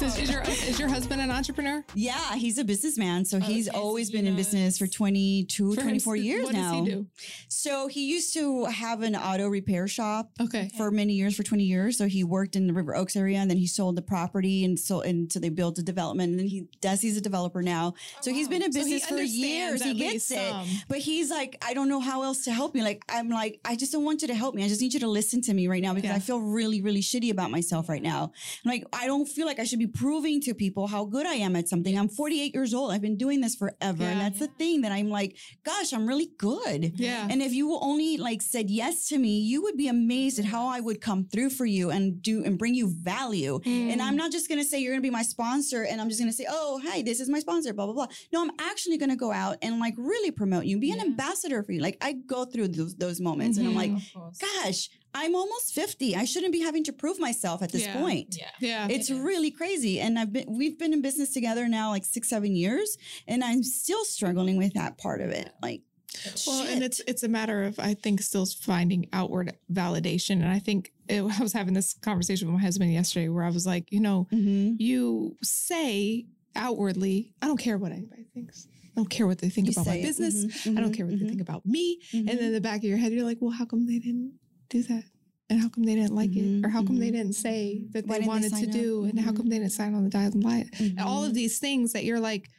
Does, 0.09 0.19
is 0.21 0.31
your 0.31 0.43
is 0.43 0.79
your 0.81 0.88
husband 0.88 1.21
an 1.21 1.31
entrepreneur? 1.31 1.85
Yeah, 1.95 2.35
he's 2.37 2.57
a 2.57 2.65
businessman. 2.65 3.25
So 3.27 3.37
oh, 3.37 3.41
he's 3.41 3.69
Okay, 3.69 3.77
so 3.77 3.83
always 3.83 4.09
he 4.09 4.17
been 4.17 4.27
in 4.27 4.37
business 4.37 4.79
for 4.79 4.87
22, 4.87 5.75
For 5.75 5.81
him, 5.83 5.87
24 5.88 6.17
years 6.17 6.45
what 6.47 6.55
now. 6.55 6.79
does 6.79 6.87
he 6.88 6.95
do? 6.95 7.07
So 7.49 7.88
he 7.88 8.11
used 8.11 8.33
to 8.35 8.65
have 8.67 9.03
an 9.03 9.15
auto 9.15 9.49
repair 9.49 9.87
shop 9.87 10.31
Okay. 10.41 10.71
for 10.79 10.91
many 10.91 11.12
years, 11.12 11.37
for 11.37 11.43
20 11.43 11.62
years. 11.65 11.99
So 11.99 12.07
he 12.07 12.25
worked 12.25 12.57
in 12.57 12.67
the 12.67 12.73
River 12.73 12.97
Oaks 12.97 13.17
area 13.17 13.38
and 13.38 13.50
then 13.50 13.59
he 13.59 13.67
sold 13.67 13.97
the 13.97 14.03
property 14.03 14.65
and 14.65 14.79
so 14.79 15.03
and 15.03 15.31
so 15.31 15.38
they 15.41 15.50
built 15.50 15.79
a 15.79 15.83
development 15.83 16.31
and 16.31 16.38
then 16.38 16.47
he 16.47 16.69
does 16.81 17.00
he's 17.03 17.17
a 17.19 17.21
developer 17.21 17.62
now. 17.62 17.93
Oh, 17.97 18.19
so 18.23 18.31
he's 18.33 18.49
been 18.49 18.62
in 18.62 18.73
So 18.73 18.81
business 18.81 19.05
for 19.05 19.17
years. 19.19 19.83
He 19.83 19.93
gets 19.95 20.31
it. 20.31 20.37
some. 20.50 20.67
But 20.88 20.99
he's 20.99 21.31
like, 21.31 21.62
I 21.67 21.75
don't 21.75 21.88
know 21.91 22.00
how 22.00 22.23
else 22.23 22.45
to 22.45 22.53
help 22.53 22.75
me. 22.75 22.83
Like, 22.83 23.03
I'm 23.11 23.29
like, 23.29 23.61
I 23.65 23.77
just 23.77 23.93
don't 23.93 24.05
want 24.05 24.23
you 24.23 24.29
to 24.29 24.35
help 24.35 24.55
me. 24.55 24.65
I 24.65 24.69
just 24.69 24.81
need 24.81 24.95
you 24.95 25.00
to 25.00 25.09
listen 25.09 25.43
to 25.43 25.53
me 25.55 25.69
right 25.69 25.83
now 25.83 25.93
because 25.93 26.09
Yeah. 26.11 26.17
I 26.17 26.21
feel 26.21 26.41
really, 26.41 26.81
really 26.81 27.00
shitty 27.03 27.31
about 27.31 27.50
myself 27.50 27.88
right 27.91 28.03
now. 28.03 28.33
I'm 28.65 28.71
like, 28.71 28.85
I 28.93 29.07
don't 29.07 29.27
feel 29.27 29.47
like 29.47 29.59
I 29.59 29.65
should 29.65 29.79
be 29.79 29.87
proving 29.99 30.40
to 30.43 30.55
people 30.55 30.87
how 30.87 31.05
good 31.05 31.26
I 31.26 31.35
am 31.35 31.57
at 31.57 31.69
something. 31.69 31.99
I'm 31.99 32.09
48 32.09 32.55
years 32.55 32.73
old. 32.73 32.93
I've 32.93 33.00
been 33.02 33.17
doing 33.17 33.40
this 33.40 33.55
forever. 33.57 34.05
And 34.05 34.19
Yeah. 34.19 34.23
that's 34.28 34.38
the 34.38 34.47
thing 34.47 34.83
that 34.83 34.93
I'm 34.93 35.09
like, 35.11 35.37
gosh, 35.64 35.93
I'm 35.93 36.07
really 36.07 36.31
good. 36.38 36.93
Yeah. 36.97 37.26
And 37.31 37.43
if 37.43 37.52
you 37.52 37.76
only 37.81 38.17
like 38.17 38.40
said 38.40 38.71
yes 38.71 39.09
to 39.09 39.19
me, 39.19 39.40
you 39.40 39.62
would 39.62 39.76
be 39.76 39.88
amazed 39.88 40.38
at 40.38 40.45
how 40.45 40.67
I 40.67 40.81
would 40.81 41.00
come 41.00 41.25
through 41.25 41.50
for 41.50 41.67
you 41.67 41.90
and 41.90 42.23
do 42.23 42.45
and 42.45 42.57
bring 42.59 42.75
you 42.75 42.87
value. 42.88 43.59
Mm. 43.64 43.93
And 43.93 44.02
I'm 44.02 44.17
not 44.17 44.31
just 44.31 44.49
gonna 44.49 44.64
say 44.64 44.78
you're 44.81 44.93
gonna 44.93 45.02
be 45.02 45.11
my 45.11 45.23
sponsor 45.23 45.83
and 45.83 46.00
I'm 46.00 46.09
just 46.09 46.21
gonna 46.21 46.33
say, 46.33 46.47
oh, 46.49 46.81
hi, 46.85 47.02
this 47.02 47.19
is 47.21 47.28
my 47.28 47.40
sponsor, 47.40 47.73
blah, 47.73 47.87
blah, 47.87 47.95
blah. 47.95 48.07
No, 48.33 48.40
I'm 48.43 48.52
actually 48.61 48.99
gonna 48.99 49.17
go 49.17 49.33
out 49.33 49.57
and 49.62 49.81
like 49.81 49.95
really 49.99 50.31
promote 50.31 50.64
you, 50.67 50.76
and 50.76 50.81
be 50.81 50.93
an 50.93 51.00
ambassador 51.00 51.62
for 51.64 51.73
you. 51.73 51.81
Like 51.81 51.97
I 52.00 52.12
go 52.12 52.45
through 52.45 52.69
those, 52.69 52.95
those 52.95 53.21
moments 53.21 53.59
and 53.59 53.67
I'm 53.67 53.75
like, 53.75 53.93
gosh, 54.40 54.90
I'm 55.15 55.35
almost 55.35 55.73
50. 55.75 56.15
I 56.17 56.25
shouldn't 56.25 56.53
be 56.53 56.61
having 56.61 56.85
to 56.85 56.93
prove 56.93 57.19
myself 57.19 57.62
at 57.62 57.73
this 57.73 57.83
Yeah. 57.83 57.99
point. 58.00 58.37
Yeah. 58.38 58.50
yeah. 58.61 58.88
It's 58.91 59.11
It 59.11 59.15
is. 59.15 59.21
really 59.21 59.50
crazy. 59.50 60.00
And 60.00 60.19
I've 60.19 60.33
been 60.33 60.45
we've 60.49 60.79
been 60.79 60.93
in 60.93 61.03
business 61.03 61.33
together 61.33 61.67
now 61.69 61.91
like 61.91 62.05
six, 62.05 62.29
seven 62.29 62.55
years, 62.55 62.97
and 63.27 63.43
I'm 63.43 63.62
still 63.62 64.05
struggling 64.05 64.57
with 64.59 64.75
that 64.75 64.99
part 64.99 65.21
of 65.21 65.31
it. 65.31 65.50
Like 65.62 65.83
But 66.25 66.45
Well, 66.47 66.67
and 66.67 66.83
it's 66.85 67.00
it's 67.07 67.23
a 67.23 67.29
matter 67.29 67.62
of 67.65 67.79
I 67.79 67.95
think 67.95 68.21
still 68.23 68.47
finding 68.47 69.09
outward 69.12 69.57
validation, 69.73 70.33
and 70.43 70.49
I 70.49 70.59
think 70.59 70.93
it, 71.09 71.23
I 71.23 71.43
was 71.43 71.53
having 71.53 71.75
this 71.75 71.95
conversation 71.95 72.49
with 72.49 72.55
my 72.55 72.62
husband 72.62 72.93
yesterday 72.93 73.29
where 73.29 73.45
I 73.45 73.50
was 73.50 73.67
like, 73.67 73.91
you 73.91 74.00
know, 74.00 74.27
Mhm. 74.33 74.77
you 74.79 75.37
say 75.43 76.27
outwardly, 76.55 77.33
I 77.43 77.47
don't 77.47 77.57
care 77.59 77.79
what 77.79 77.93
anybody 77.93 78.27
thinks. 78.35 78.67
I 78.85 79.00
don't 79.00 79.09
care 79.11 79.27
what 79.27 79.38
they 79.38 79.49
think 79.49 79.69
You 79.69 79.73
about 79.73 79.87
my 79.87 79.95
it. 79.97 80.03
business. 80.03 80.35
Mhm, 80.65 80.77
I 80.77 80.81
don't 80.81 80.93
care 80.93 81.07
what 81.07 81.19
they 81.19 81.25
mhm, 81.25 81.29
think 81.29 81.41
about 81.41 81.65
me. 81.65 82.00
And 82.12 82.27
then 82.29 82.38
in 82.38 82.53
the 82.53 82.61
back 82.61 82.79
of 82.79 82.85
your 82.85 82.99
head, 82.99 83.12
you're 83.12 83.25
like, 83.25 83.38
well, 83.41 83.53
how 83.53 83.65
come 83.65 83.87
they 83.87 83.99
didn't 84.00 84.33
do 84.69 84.83
that? 84.85 85.05
And 85.51 85.61
how 85.61 85.69
come 85.71 85.85
they 85.85 85.95
didn't 85.95 86.15
like 86.15 86.31
Mhm, 86.31 86.63
it? 86.63 86.67
Or 86.67 86.69
how 86.69 86.83
come 86.83 86.99
they 86.99 87.09
mhm. 87.09 87.13
didn't 87.13 87.33
say 87.35 87.87
that 87.93 88.07
Why 88.07 88.19
they 88.19 88.27
didn't 88.27 88.43
they 88.43 88.49
wanted 88.49 88.55
to 88.55 88.67
up? 88.67 88.73
do? 88.73 89.05
And 89.05 89.19
how 89.19 89.33
Mhm. 89.33 89.37
come 89.37 89.49
they 89.49 89.59
didn't 89.59 89.73
sign 89.73 89.95
on 89.95 90.05
the 90.05 90.11
dotted 90.11 90.43
line? 90.45 90.71
And 90.79 91.01
all 91.01 91.25
of 91.25 91.31
Mhm. 91.33 91.35
these 91.35 91.59
things 91.59 91.93
that 91.95 92.05
you're 92.05 92.21
like, 92.21 92.51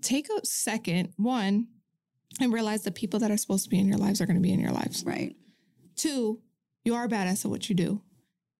take 0.00 0.28
a 0.28 0.44
second, 0.44 1.10
one, 1.16 1.68
and 2.40 2.52
realize 2.52 2.82
the 2.82 2.90
people 2.90 3.20
that 3.20 3.30
are 3.30 3.36
supposed 3.36 3.64
to 3.64 3.70
be 3.70 3.78
in 3.78 3.86
your 3.86 3.98
lives 3.98 4.20
are 4.20 4.26
going 4.26 4.36
to 4.36 4.42
be 4.42 4.52
in 4.52 4.58
your 4.60 4.72
lives. 4.72 5.04
right. 5.04 5.36
Two, 5.94 6.40
you 6.84 6.94
are 6.94 7.06
badass 7.08 7.44
at 7.44 7.50
what 7.50 7.68
you 7.68 7.74
do. 7.76 8.02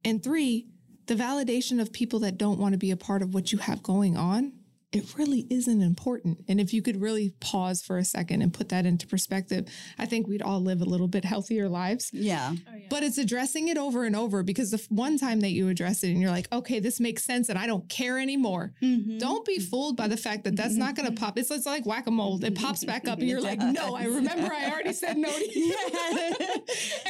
And 0.04 0.22
three, 0.22 0.68
the 1.06 1.16
validation 1.16 1.80
of 1.80 1.92
people 1.92 2.20
that 2.20 2.38
don't 2.38 2.60
want 2.60 2.72
to 2.74 2.78
be 2.78 2.92
a 2.92 2.96
part 2.96 3.22
of 3.22 3.34
what 3.34 3.50
you 3.50 3.58
have 3.58 3.82
going 3.82 4.16
on, 4.16 4.52
it 4.94 5.14
really 5.18 5.46
isn't 5.50 5.82
important. 5.82 6.38
And 6.48 6.60
if 6.60 6.72
you 6.72 6.80
could 6.82 7.00
really 7.00 7.34
pause 7.40 7.82
for 7.82 7.98
a 7.98 8.04
second 8.04 8.42
and 8.42 8.52
put 8.52 8.68
that 8.70 8.86
into 8.86 9.06
perspective, 9.06 9.66
I 9.98 10.06
think 10.06 10.26
we'd 10.28 10.42
all 10.42 10.60
live 10.60 10.80
a 10.80 10.84
little 10.84 11.08
bit 11.08 11.24
healthier 11.24 11.68
lives. 11.68 12.10
Yeah. 12.12 12.52
Oh, 12.54 12.56
yeah. 12.76 12.86
But 12.88 13.02
it's 13.02 13.18
addressing 13.18 13.68
it 13.68 13.76
over 13.76 14.04
and 14.04 14.14
over 14.16 14.42
because 14.42 14.70
the 14.70 14.78
f- 14.78 14.86
one 14.90 15.18
time 15.18 15.40
that 15.40 15.50
you 15.50 15.68
address 15.68 16.02
it 16.04 16.10
and 16.10 16.20
you're 16.20 16.30
like, 16.30 16.46
okay, 16.52 16.78
this 16.80 17.00
makes 17.00 17.24
sense 17.24 17.48
and 17.48 17.58
I 17.58 17.66
don't 17.66 17.88
care 17.88 18.18
anymore. 18.18 18.72
Mhm. 18.82 19.18
Don't 19.18 19.44
be 19.44 19.58
fooled 19.58 19.96
by 19.96 20.08
the 20.08 20.16
fact 20.16 20.44
that 20.44 20.56
that's 20.56 20.76
not 20.76 20.94
going 20.94 21.12
to 21.12 21.20
pop. 21.20 21.38
It's, 21.38 21.50
it's 21.50 21.66
like 21.66 21.84
whack 21.86 22.06
a 22.06 22.10
mole. 22.10 22.42
It 22.44 22.54
pops 22.54 22.84
back 22.92 23.08
up 23.08 23.18
and 23.18 23.28
you're 23.28 23.40
like, 23.40 23.58
no, 23.60 23.94
I 23.96 24.04
remember 24.04 24.52
I 24.52 24.70
already 24.70 24.92
said 24.92 25.16
no 25.18 25.28
to 25.30 25.58
you. 25.58 25.76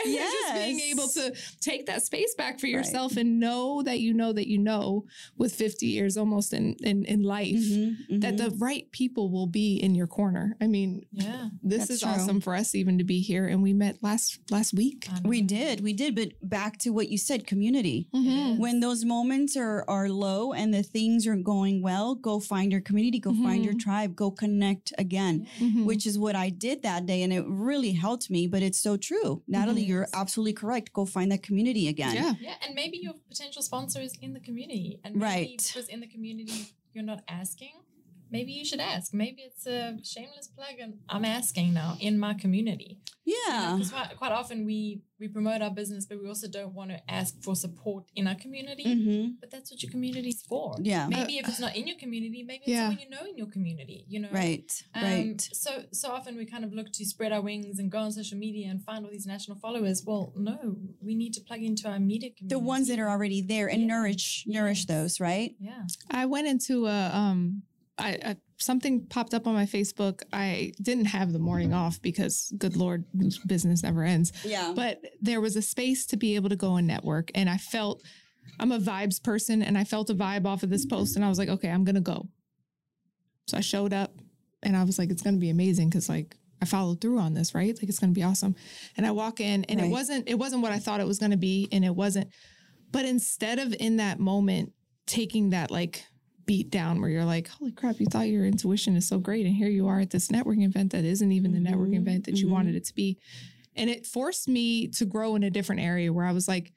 and 0.04 0.12
you're 0.12 0.30
just 0.30 0.54
being 0.54 0.80
able 0.80 1.08
to 1.08 1.34
take 1.60 1.86
that 1.86 2.02
space 2.02 2.34
back 2.36 2.58
for 2.60 2.64
Right. 2.66 2.72
yourself 2.72 3.16
and 3.18 3.38
know 3.40 3.82
that 3.82 4.00
you 4.00 4.14
know 4.14 4.32
that 4.32 4.48
you 4.48 4.56
know 4.58 5.04
with 5.36 5.54
50 5.54 5.86
years 5.86 6.16
almost 6.16 6.52
in, 6.54 6.74
in, 6.82 7.04
in 7.04 7.22
life 7.22 7.54
Mhm, 7.74 8.20
that 8.20 8.36
the 8.36 8.50
right 8.50 8.90
people 8.92 9.30
will 9.30 9.46
be 9.46 9.76
in 9.76 9.94
your 9.94 10.06
corner. 10.06 10.56
I 10.60 10.66
mean, 10.66 11.06
yeah. 11.12 11.48
this 11.62 11.90
is 11.90 12.00
true. 12.00 12.10
awesome 12.10 12.40
for 12.40 12.54
us 12.54 12.74
even 12.74 12.98
to 12.98 13.04
be 13.04 13.20
here. 13.20 13.46
And 13.46 13.62
we 13.62 13.72
met 13.72 14.02
last 14.02 14.38
last 14.50 14.72
week. 14.74 15.06
I 15.10 15.20
know. 15.20 15.28
we 15.28 15.40
did, 15.42 15.80
we 15.80 15.92
did, 15.92 16.14
but 16.14 16.28
back 16.42 16.78
to 16.80 16.90
what 16.90 17.08
you 17.08 17.18
said, 17.18 17.46
community. 17.46 18.08
Mhm. 18.14 18.58
When 18.58 18.80
those 18.80 19.04
moments 19.04 19.56
are 19.56 19.84
are 19.88 20.08
low 20.08 20.52
and 20.52 20.72
the 20.72 20.82
things 20.82 21.26
aren't 21.26 21.44
going 21.44 21.82
well, 21.82 22.14
go 22.14 22.40
find 22.40 22.70
your 22.72 22.80
community, 22.80 23.18
go 23.18 23.32
find 23.34 23.64
your 23.64 23.74
Mhm. 23.74 23.80
tribe, 23.80 24.16
go 24.16 24.30
connect 24.30 24.92
again. 24.98 25.46
Mhm. 25.58 25.84
Which 25.84 26.06
is 26.06 26.18
what 26.18 26.34
I 26.36 26.50
did 26.50 26.82
that 26.82 27.06
day, 27.06 27.22
and 27.22 27.32
it 27.32 27.44
really 27.46 27.92
helped 27.92 28.30
me. 28.30 28.46
But 28.46 28.62
it's 28.62 28.78
so 28.78 28.96
true, 28.96 29.42
Natalie. 29.48 29.84
You're 29.84 30.08
absolutely 30.14 30.52
correct. 30.54 30.92
Go 30.92 31.04
find 31.04 31.30
that 31.32 31.42
community 31.42 31.88
again. 31.88 32.14
yeah. 32.14 32.34
Yeah, 32.40 32.54
and 32.66 32.74
maybe 32.74 32.98
your 32.98 33.14
potential 33.28 33.62
sponsor 33.62 34.00
is 34.00 34.14
in 34.20 34.32
the 34.34 34.40
community, 34.40 35.00
and 35.04 35.14
maybe 35.16 35.24
Right. 35.24 35.62
because 35.72 35.88
in 35.88 36.00
the 36.00 36.06
community 36.06 36.52
you're 36.94 37.04
not 37.04 37.22
asking. 37.28 37.83
Maybe 38.36 38.52
you 38.60 38.64
should 38.70 38.80
ask. 38.94 39.06
Maybe 39.24 39.40
it's 39.48 39.64
a 39.78 39.80
shameless 40.12 40.48
plug, 40.56 40.74
and 40.84 40.92
I'm 41.14 41.24
asking 41.40 41.68
now 41.82 41.90
in 42.00 42.14
my 42.26 42.34
community. 42.44 42.90
yeah, 43.24 43.60
Because 43.76 43.90
quite, 43.96 44.10
quite 44.22 44.32
often 44.40 44.58
we 44.70 44.78
we 45.20 45.26
promote 45.36 45.60
our 45.66 45.70
business, 45.80 46.02
but 46.08 46.16
we 46.22 46.26
also 46.32 46.48
don't 46.58 46.74
want 46.80 46.90
to 46.94 46.98
ask 47.20 47.30
for 47.44 47.54
support 47.64 48.02
in 48.18 48.24
our 48.30 48.34
community. 48.44 48.84
hmm 48.94 49.26
But 49.40 49.48
that's 49.52 49.68
what 49.70 49.78
your 49.84 49.92
community's 49.96 50.40
for. 50.50 50.66
yeah. 50.92 51.04
Maybe 51.16 51.32
if 51.40 51.44
it's 51.50 51.62
not 51.66 51.72
in 51.80 51.84
your 51.90 51.98
community, 52.04 52.40
maybe 52.50 52.62
it's 52.66 52.72
Yeah. 52.76 52.88
someone 52.88 53.02
you 53.04 53.10
know 53.16 53.24
in 53.30 53.36
your 53.42 53.50
community. 53.56 53.98
You 54.12 54.18
know, 54.22 54.32
Right, 54.42 54.68
Um, 54.94 55.02
right. 55.08 55.40
So 55.64 55.70
so 56.00 56.06
often 56.16 56.32
we 56.40 56.44
kind 56.54 56.64
of 56.66 56.70
look 56.78 56.88
to 56.98 57.02
spread 57.12 57.32
our 57.36 57.42
wings 57.50 57.74
and 57.80 57.86
go 57.96 58.00
on 58.06 58.10
social 58.20 58.38
media 58.46 58.66
and 58.72 58.78
find 58.88 59.00
all 59.04 59.12
these 59.18 59.28
national 59.34 59.56
followers. 59.64 59.96
Well, 60.08 60.24
no, 60.50 60.58
we 61.08 61.12
need 61.22 61.32
to 61.38 61.42
plug 61.48 61.62
into 61.70 61.84
our 61.92 62.00
media 62.12 62.30
community. 62.36 62.54
The 62.58 62.64
ones 62.74 62.84
that 62.90 62.98
are 63.02 63.10
already 63.14 63.40
there 63.54 63.68
and 63.72 63.80
Yeah. 63.82 63.92
nourish 63.94 64.26
nourish 64.58 64.82
Yes. 64.84 64.90
those, 64.92 65.12
right? 65.30 65.50
yeah. 65.70 65.82
I 66.22 66.24
went 66.34 66.46
into 66.54 66.74
a 66.98 67.00
um 67.22 67.40
I, 67.98 68.18
I 68.24 68.36
something 68.58 69.06
popped 69.06 69.34
up 69.34 69.46
on 69.46 69.54
my 69.54 69.66
Facebook. 69.66 70.22
I 70.32 70.72
didn't 70.82 71.06
have 71.06 71.32
the 71.32 71.38
morning 71.38 71.72
off 71.72 72.00
because 72.02 72.52
good 72.58 72.76
lord 72.76 73.04
business 73.46 73.82
never 73.82 74.02
ends. 74.02 74.32
Yeah. 74.44 74.72
But 74.74 75.00
there 75.20 75.40
was 75.40 75.54
a 75.56 75.62
space 75.62 76.06
to 76.06 76.16
be 76.16 76.34
able 76.34 76.48
to 76.48 76.56
go 76.56 76.76
and 76.76 76.86
network 76.86 77.30
and 77.34 77.48
I 77.48 77.56
felt 77.58 78.02
I'm 78.58 78.72
a 78.72 78.78
vibes 78.78 79.22
person 79.22 79.62
and 79.62 79.76
I 79.78 79.84
felt 79.84 80.10
a 80.10 80.14
vibe 80.14 80.46
off 80.46 80.62
of 80.62 80.70
this 80.70 80.84
post 80.86 81.16
and 81.16 81.24
I 81.24 81.28
was 81.28 81.38
like, 81.38 81.48
okay, 81.48 81.70
I'm 81.70 81.84
going 81.84 81.94
to 81.94 82.00
go. 82.00 82.28
So 83.46 83.56
I 83.56 83.60
showed 83.60 83.92
up 83.92 84.12
and 84.62 84.76
I 84.76 84.84
was 84.84 84.98
like 84.98 85.10
it's 85.10 85.22
going 85.22 85.34
to 85.34 85.40
be 85.40 85.50
amazing 85.50 85.90
cuz 85.90 86.08
like 86.08 86.36
I 86.62 86.66
followed 86.66 87.00
through 87.00 87.18
on 87.18 87.34
this, 87.34 87.54
right? 87.54 87.76
Like 87.76 87.88
it's 87.88 87.98
going 87.98 88.12
to 88.14 88.18
be 88.18 88.22
awesome. 88.22 88.54
And 88.96 89.04
I 89.06 89.10
walk 89.10 89.40
in 89.40 89.64
and 89.64 89.80
Right. 89.80 89.88
it 89.88 89.92
wasn't 89.92 90.28
it 90.28 90.38
wasn't 90.38 90.62
what 90.62 90.72
I 90.72 90.78
thought 90.78 91.00
it 91.00 91.06
was 91.06 91.18
going 91.18 91.32
to 91.32 91.36
be 91.36 91.68
and 91.72 91.84
it 91.84 91.94
wasn't 91.94 92.28
but 92.90 93.04
instead 93.04 93.58
of 93.58 93.74
in 93.78 93.96
that 93.96 94.18
moment 94.20 94.72
taking 95.06 95.50
that 95.50 95.70
like 95.70 96.04
beat 96.46 96.70
down 96.70 97.00
where 97.00 97.10
you're 97.10 97.24
like, 97.24 97.48
holy 97.48 97.72
crap, 97.72 98.00
you 98.00 98.06
thought 98.06 98.28
your 98.28 98.44
intuition 98.44 98.96
is 98.96 99.06
so 99.06 99.18
great. 99.18 99.46
And 99.46 99.54
here 99.54 99.68
you 99.68 99.86
are 99.88 100.00
at 100.00 100.10
this 100.10 100.28
networking 100.28 100.64
event 100.64 100.92
that 100.92 101.04
isn't 101.04 101.32
even 101.32 101.52
the 101.52 101.58
networking 101.70 101.94
Mhm, 101.94 102.02
event 102.02 102.24
that 102.26 102.36
you 102.38 102.46
mhm. 102.46 102.50
wanted 102.50 102.74
it 102.74 102.84
to 102.84 102.94
be. 102.94 103.18
And 103.76 103.90
it 103.90 104.06
forced 104.06 104.48
me 104.48 104.88
to 104.88 105.04
grow 105.04 105.34
in 105.36 105.42
a 105.42 105.50
different 105.50 105.80
area 105.82 106.12
where 106.12 106.24
I 106.26 106.32
was 106.32 106.46
like, 106.46 106.72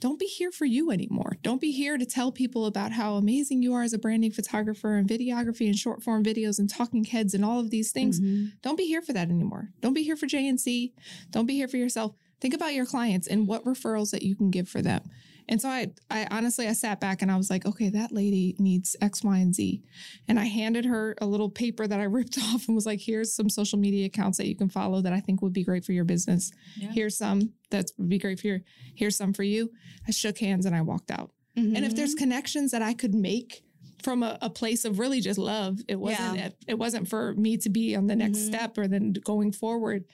don't 0.00 0.18
be 0.18 0.26
here 0.26 0.50
for 0.50 0.64
you 0.66 0.90
anymore. 0.90 1.36
Don't 1.42 1.60
be 1.60 1.70
here 1.70 1.96
to 1.96 2.04
tell 2.04 2.30
people 2.32 2.66
about 2.66 2.92
how 2.92 3.14
amazing 3.14 3.62
you 3.62 3.72
are 3.74 3.82
as 3.82 3.92
a 3.94 3.98
branding 3.98 4.32
photographer 4.32 4.96
and 4.96 5.08
videography 5.08 5.66
and 5.66 5.76
short 5.76 6.02
form 6.02 6.22
videos 6.24 6.58
and 6.58 6.68
talking 6.68 7.04
heads 7.04 7.32
and 7.32 7.44
all 7.44 7.58
of 7.60 7.70
these 7.70 7.90
things. 7.90 8.20
Mhm. 8.20 8.52
Don't 8.60 8.76
be 8.76 8.86
here 8.86 9.00
for 9.00 9.12
that 9.12 9.30
anymore. 9.30 9.72
Don't 9.80 9.94
be 9.94 10.02
here 10.02 10.16
for 10.16 10.26
JNC. 10.26 10.92
Don't 11.30 11.46
be 11.46 11.54
here 11.54 11.68
for 11.68 11.76
yourself. 11.78 12.14
Think 12.40 12.52
about 12.52 12.74
your 12.74 12.84
clients 12.84 13.26
and 13.26 13.46
what 13.46 13.64
referrals 13.64 14.10
that 14.10 14.22
you 14.22 14.34
can 14.34 14.50
give 14.50 14.68
for 14.68 14.82
them. 14.82 15.02
And 15.48 15.60
so 15.60 15.68
I, 15.68 15.92
I 16.10 16.26
honestly, 16.30 16.66
I 16.68 16.72
sat 16.72 17.00
back 17.00 17.20
and 17.22 17.30
I 17.30 17.36
was 17.36 17.50
like, 17.50 17.66
okay, 17.66 17.90
that 17.90 18.12
lady 18.12 18.56
needs 18.58 18.96
X, 19.02 19.22
Y, 19.22 19.36
and 19.38 19.54
Z. 19.54 19.82
And 20.26 20.40
I 20.40 20.44
handed 20.44 20.84
her 20.86 21.14
a 21.20 21.26
little 21.26 21.50
paper 21.50 21.86
that 21.86 22.00
I 22.00 22.04
ripped 22.18 22.38
off 22.38 22.66
and 22.66 22.74
was 22.74 22.86
like, 22.86 23.00
here's 23.00 23.34
some 23.34 23.48
social 23.50 23.78
media 23.78 24.06
accounts 24.06 24.38
that 24.38 24.46
you 24.48 24.56
can 24.56 24.68
follow 24.68 25.00
that 25.02 25.12
I 25.12 25.20
think 25.20 25.42
would 25.42 25.52
be 25.52 25.64
great 25.64 25.84
for 25.84 25.92
your 25.92 26.04
business. 26.04 26.50
Yeah. 26.76 26.90
Here's 26.92 27.16
some 27.18 27.52
that 27.70 27.90
would 27.98 28.08
be 28.08 28.18
great 28.18 28.40
for 28.40 28.46
your, 28.46 28.60
here's 28.94 29.16
some 29.16 29.32
for 29.32 29.42
you. 29.42 29.70
I 30.08 30.12
shook 30.12 30.38
hands 30.38 30.64
and 30.66 30.74
I 30.74 30.80
walked 30.80 31.10
out. 31.10 31.30
And 31.56 31.84
if 31.84 31.94
there's 31.94 32.14
connections 32.14 32.72
that 32.72 32.82
I 32.82 32.94
could 32.94 33.14
make 33.14 33.62
from 34.02 34.24
a, 34.24 34.36
a 34.42 34.50
place 34.50 34.84
of 34.84 34.98
really 34.98 35.20
just 35.20 35.38
love, 35.38 35.78
it 35.86 35.94
wasn't 36.00 36.36
Yeah. 36.36 36.46
it, 36.46 36.56
it 36.66 36.78
wasn't 36.78 37.08
for 37.08 37.32
me 37.34 37.56
to 37.58 37.68
be 37.70 37.94
on 37.94 38.06
the 38.08 38.16
next 38.16 38.38
Mhm. 38.38 38.46
step 38.46 38.76
or 38.78 38.88
then 38.88 39.12
going 39.12 39.52
forward. 39.52 40.04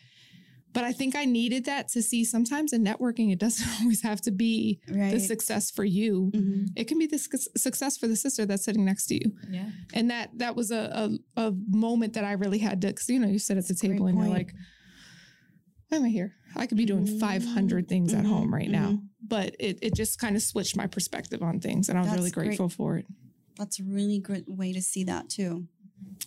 But 0.73 0.85
I 0.85 0.93
think 0.93 1.17
I 1.17 1.25
needed 1.25 1.65
that 1.65 1.89
to 1.89 2.03
see 2.03 2.25
sometimes 2.25 2.73
in 2.73 2.85
networking, 2.85 3.33
it 3.33 3.39
doesn't 3.41 3.67
always 3.81 4.03
have 4.03 4.21
to 4.23 4.31
be 4.31 4.81
right. 4.89 5.11
the 5.13 5.19
success 5.21 5.71
for 5.71 5.85
you. 5.85 6.31
Mhm. 6.35 6.69
It 6.77 6.85
can 6.87 6.99
be 6.99 7.07
the 7.07 7.19
suc- 7.19 7.51
success 7.57 7.97
for 7.99 8.07
the 8.07 8.15
sister 8.17 8.47
that's 8.47 8.65
sitting 8.65 8.85
next 8.85 9.07
to 9.07 9.15
you. 9.17 9.33
Yeah. 9.51 9.71
And 9.95 10.11
that 10.11 10.31
that 10.39 10.55
was 10.55 10.71
a 10.71 11.19
a, 11.37 11.49
a 11.49 11.53
moment 11.69 12.13
that 12.15 12.25
I 12.25 12.33
really 12.33 12.59
had 12.59 12.81
to, 12.83 12.87
because 12.89 13.09
you 13.09 13.19
know, 13.19 13.27
you 13.29 13.39
sit 13.41 13.57
at 13.57 13.65
the 13.65 13.69
That's 13.75 13.81
great 13.81 13.93
table 13.93 14.07
and 14.07 14.17
you're 14.19 14.29
like, 14.29 14.53
why 15.89 15.97
am 15.99 16.05
I 16.05 16.09
here? 16.09 16.35
I 16.55 16.67
could 16.67 16.77
be 16.79 16.85
doing 16.87 17.07
Mhm. 17.07 17.19
500 17.21 17.89
things 17.89 18.15
at 18.15 18.25
Mhm. 18.25 18.29
home 18.29 18.55
right 18.55 18.71
now. 18.71 18.91
Mhm. 18.93 19.03
But 19.27 19.57
it, 19.59 19.79
it 19.83 19.95
just 19.95 20.19
kind 20.19 20.37
of 20.37 20.43
switched 20.43 20.77
my 20.77 20.87
perspective 20.87 21.43
on 21.43 21.61
things. 21.61 21.89
And 21.89 21.99
I 21.99 22.03
was 22.03 22.11
That's 22.11 22.19
really 22.21 22.31
great. 22.31 22.47
grateful 22.49 22.69
for 22.69 22.97
it. 22.99 23.07
That's 23.57 23.81
a 23.81 23.85
really 23.85 24.19
great 24.21 24.49
way 24.49 24.73
to 24.73 24.81
see 24.83 25.05
that 25.05 25.29
too. 25.29 25.67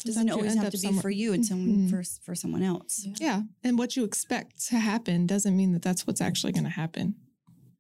Doesn't 0.06 0.14
Sometimes 0.28 0.38
always 0.38 0.56
have 0.56 0.66
to 0.66 0.72
be 0.72 0.78
somewhere- 0.78 1.02
for 1.02 1.10
you. 1.10 1.34
It's 1.34 1.48
someone 1.48 1.88
Mhm. 1.88 1.90
for 1.90 2.04
for 2.24 2.36
someone 2.36 2.62
else. 2.64 3.04
Yeah. 3.06 3.14
Yeah. 3.22 3.42
And 3.64 3.78
what 3.78 3.96
you 3.96 4.04
expect 4.04 4.66
to 4.68 4.78
happen 4.80 5.26
doesn't 5.28 5.56
mean 5.56 5.72
that 5.74 5.82
that's 5.82 6.06
what's 6.06 6.20
actually 6.22 6.52
going 6.52 6.66
to 6.66 6.70
happen. 6.70 7.16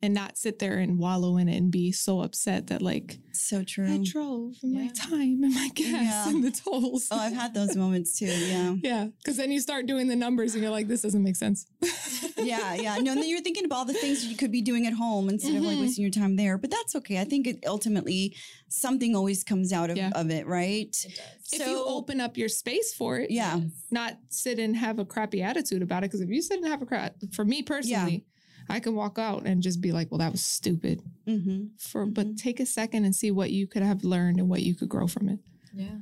And 0.01 0.13
not 0.13 0.37
sit 0.37 0.59
there 0.59 0.79
and 0.79 0.99
wallow 0.99 1.37
in 1.37 1.47
it 1.47 1.55
and 1.57 1.71
be 1.71 1.91
so 1.93 2.21
upset 2.21 2.67
that, 2.67 2.81
like, 2.81 3.19
So 3.31 3.63
true. 3.63 3.87
I 3.89 3.97
drove 4.03 4.55
and 4.61 4.73
my 4.73 4.87
time 4.89 5.43
and 5.43 5.53
my 5.53 5.69
gas 5.73 5.89
Yeah. 5.91 6.29
and 6.29 6.43
the 6.43 6.51
tolls. 6.51 7.07
Oh, 7.09 7.17
I've 7.17 7.33
had 7.33 7.53
those 7.53 7.75
moments 7.77 8.17
too. 8.19 8.25
Yeah. 8.25 8.75
yeah. 8.83 9.07
Because 9.17 9.37
then 9.37 9.51
you 9.51 9.59
start 9.61 9.85
doing 9.85 10.07
the 10.07 10.15
numbers 10.17 10.55
and 10.55 10.61
you're 10.61 10.71
like, 10.71 10.87
this 10.89 11.01
doesn't 11.01 11.23
make 11.23 11.35
sense. 11.37 11.65
Yeah, 12.45 12.73
yeah. 12.75 12.95
No, 12.97 13.11
and 13.13 13.21
then 13.21 13.29
you're 13.29 13.41
thinking 13.41 13.65
about 13.65 13.75
all 13.77 13.85
the 13.85 13.93
things 13.93 14.25
you 14.25 14.35
could 14.35 14.51
be 14.51 14.61
doing 14.61 14.85
at 14.87 14.93
home 14.93 15.29
instead 15.29 15.55
of 15.55 15.63
like 15.63 15.77
Mhm. 15.77 15.81
wasting 15.81 16.01
your 16.03 16.11
time 16.11 16.35
there. 16.35 16.57
But 16.57 16.71
that's 16.71 16.95
okay. 16.97 17.19
I 17.19 17.23
think 17.25 17.47
it 17.47 17.63
ultimately 17.67 18.35
something 18.69 19.15
always 19.15 19.43
comes 19.43 19.71
out 19.73 19.89
of, 19.89 19.97
Yeah. 19.97 20.11
of 20.15 20.29
it, 20.31 20.45
right? 20.47 20.95
It 21.05 21.15
does. 21.15 21.59
if 21.61 21.67
you 21.67 21.83
open 21.85 22.19
up 22.21 22.37
your 22.37 22.49
space 22.49 22.93
for 22.93 23.19
it, 23.19 23.29
Yeah. 23.31 23.61
Not 23.91 24.17
sit 24.29 24.59
and 24.59 24.75
have 24.75 24.99
a 24.99 25.05
crappy 25.05 25.41
attitude 25.41 25.81
about 25.81 26.03
it. 26.03 26.07
Because 26.11 26.21
if 26.21 26.29
you 26.29 26.41
sit 26.41 26.59
and 26.59 26.67
have 26.67 26.81
a 26.81 26.85
crap, 26.85 27.15
for 27.31 27.45
me 27.45 27.61
personally, 27.63 28.25
I 28.69 28.79
can 28.79 28.95
walk 28.95 29.19
out 29.19 29.45
and 29.45 29.61
just 29.61 29.81
be 29.81 29.91
like, 29.91 30.09
well, 30.09 30.19
that 30.19 30.31
was 30.31 30.45
stupid. 30.45 31.01
hmm 31.27 31.65
For 31.77 32.05
but 32.05 32.27
Mhm. 32.27 32.37
take 32.37 32.59
a 32.59 32.65
second 32.65 33.03
and 33.05 33.15
see 33.15 33.29
what 33.31 33.51
you 33.51 33.67
could 33.67 33.83
have 33.83 34.03
learned 34.03 34.39
and 34.39 34.49
what 34.49 34.63
you 34.63 34.73
could 34.75 34.89
grow 34.89 35.05
from 35.07 35.29
it. 35.29 35.39
Yeah. 35.75 35.97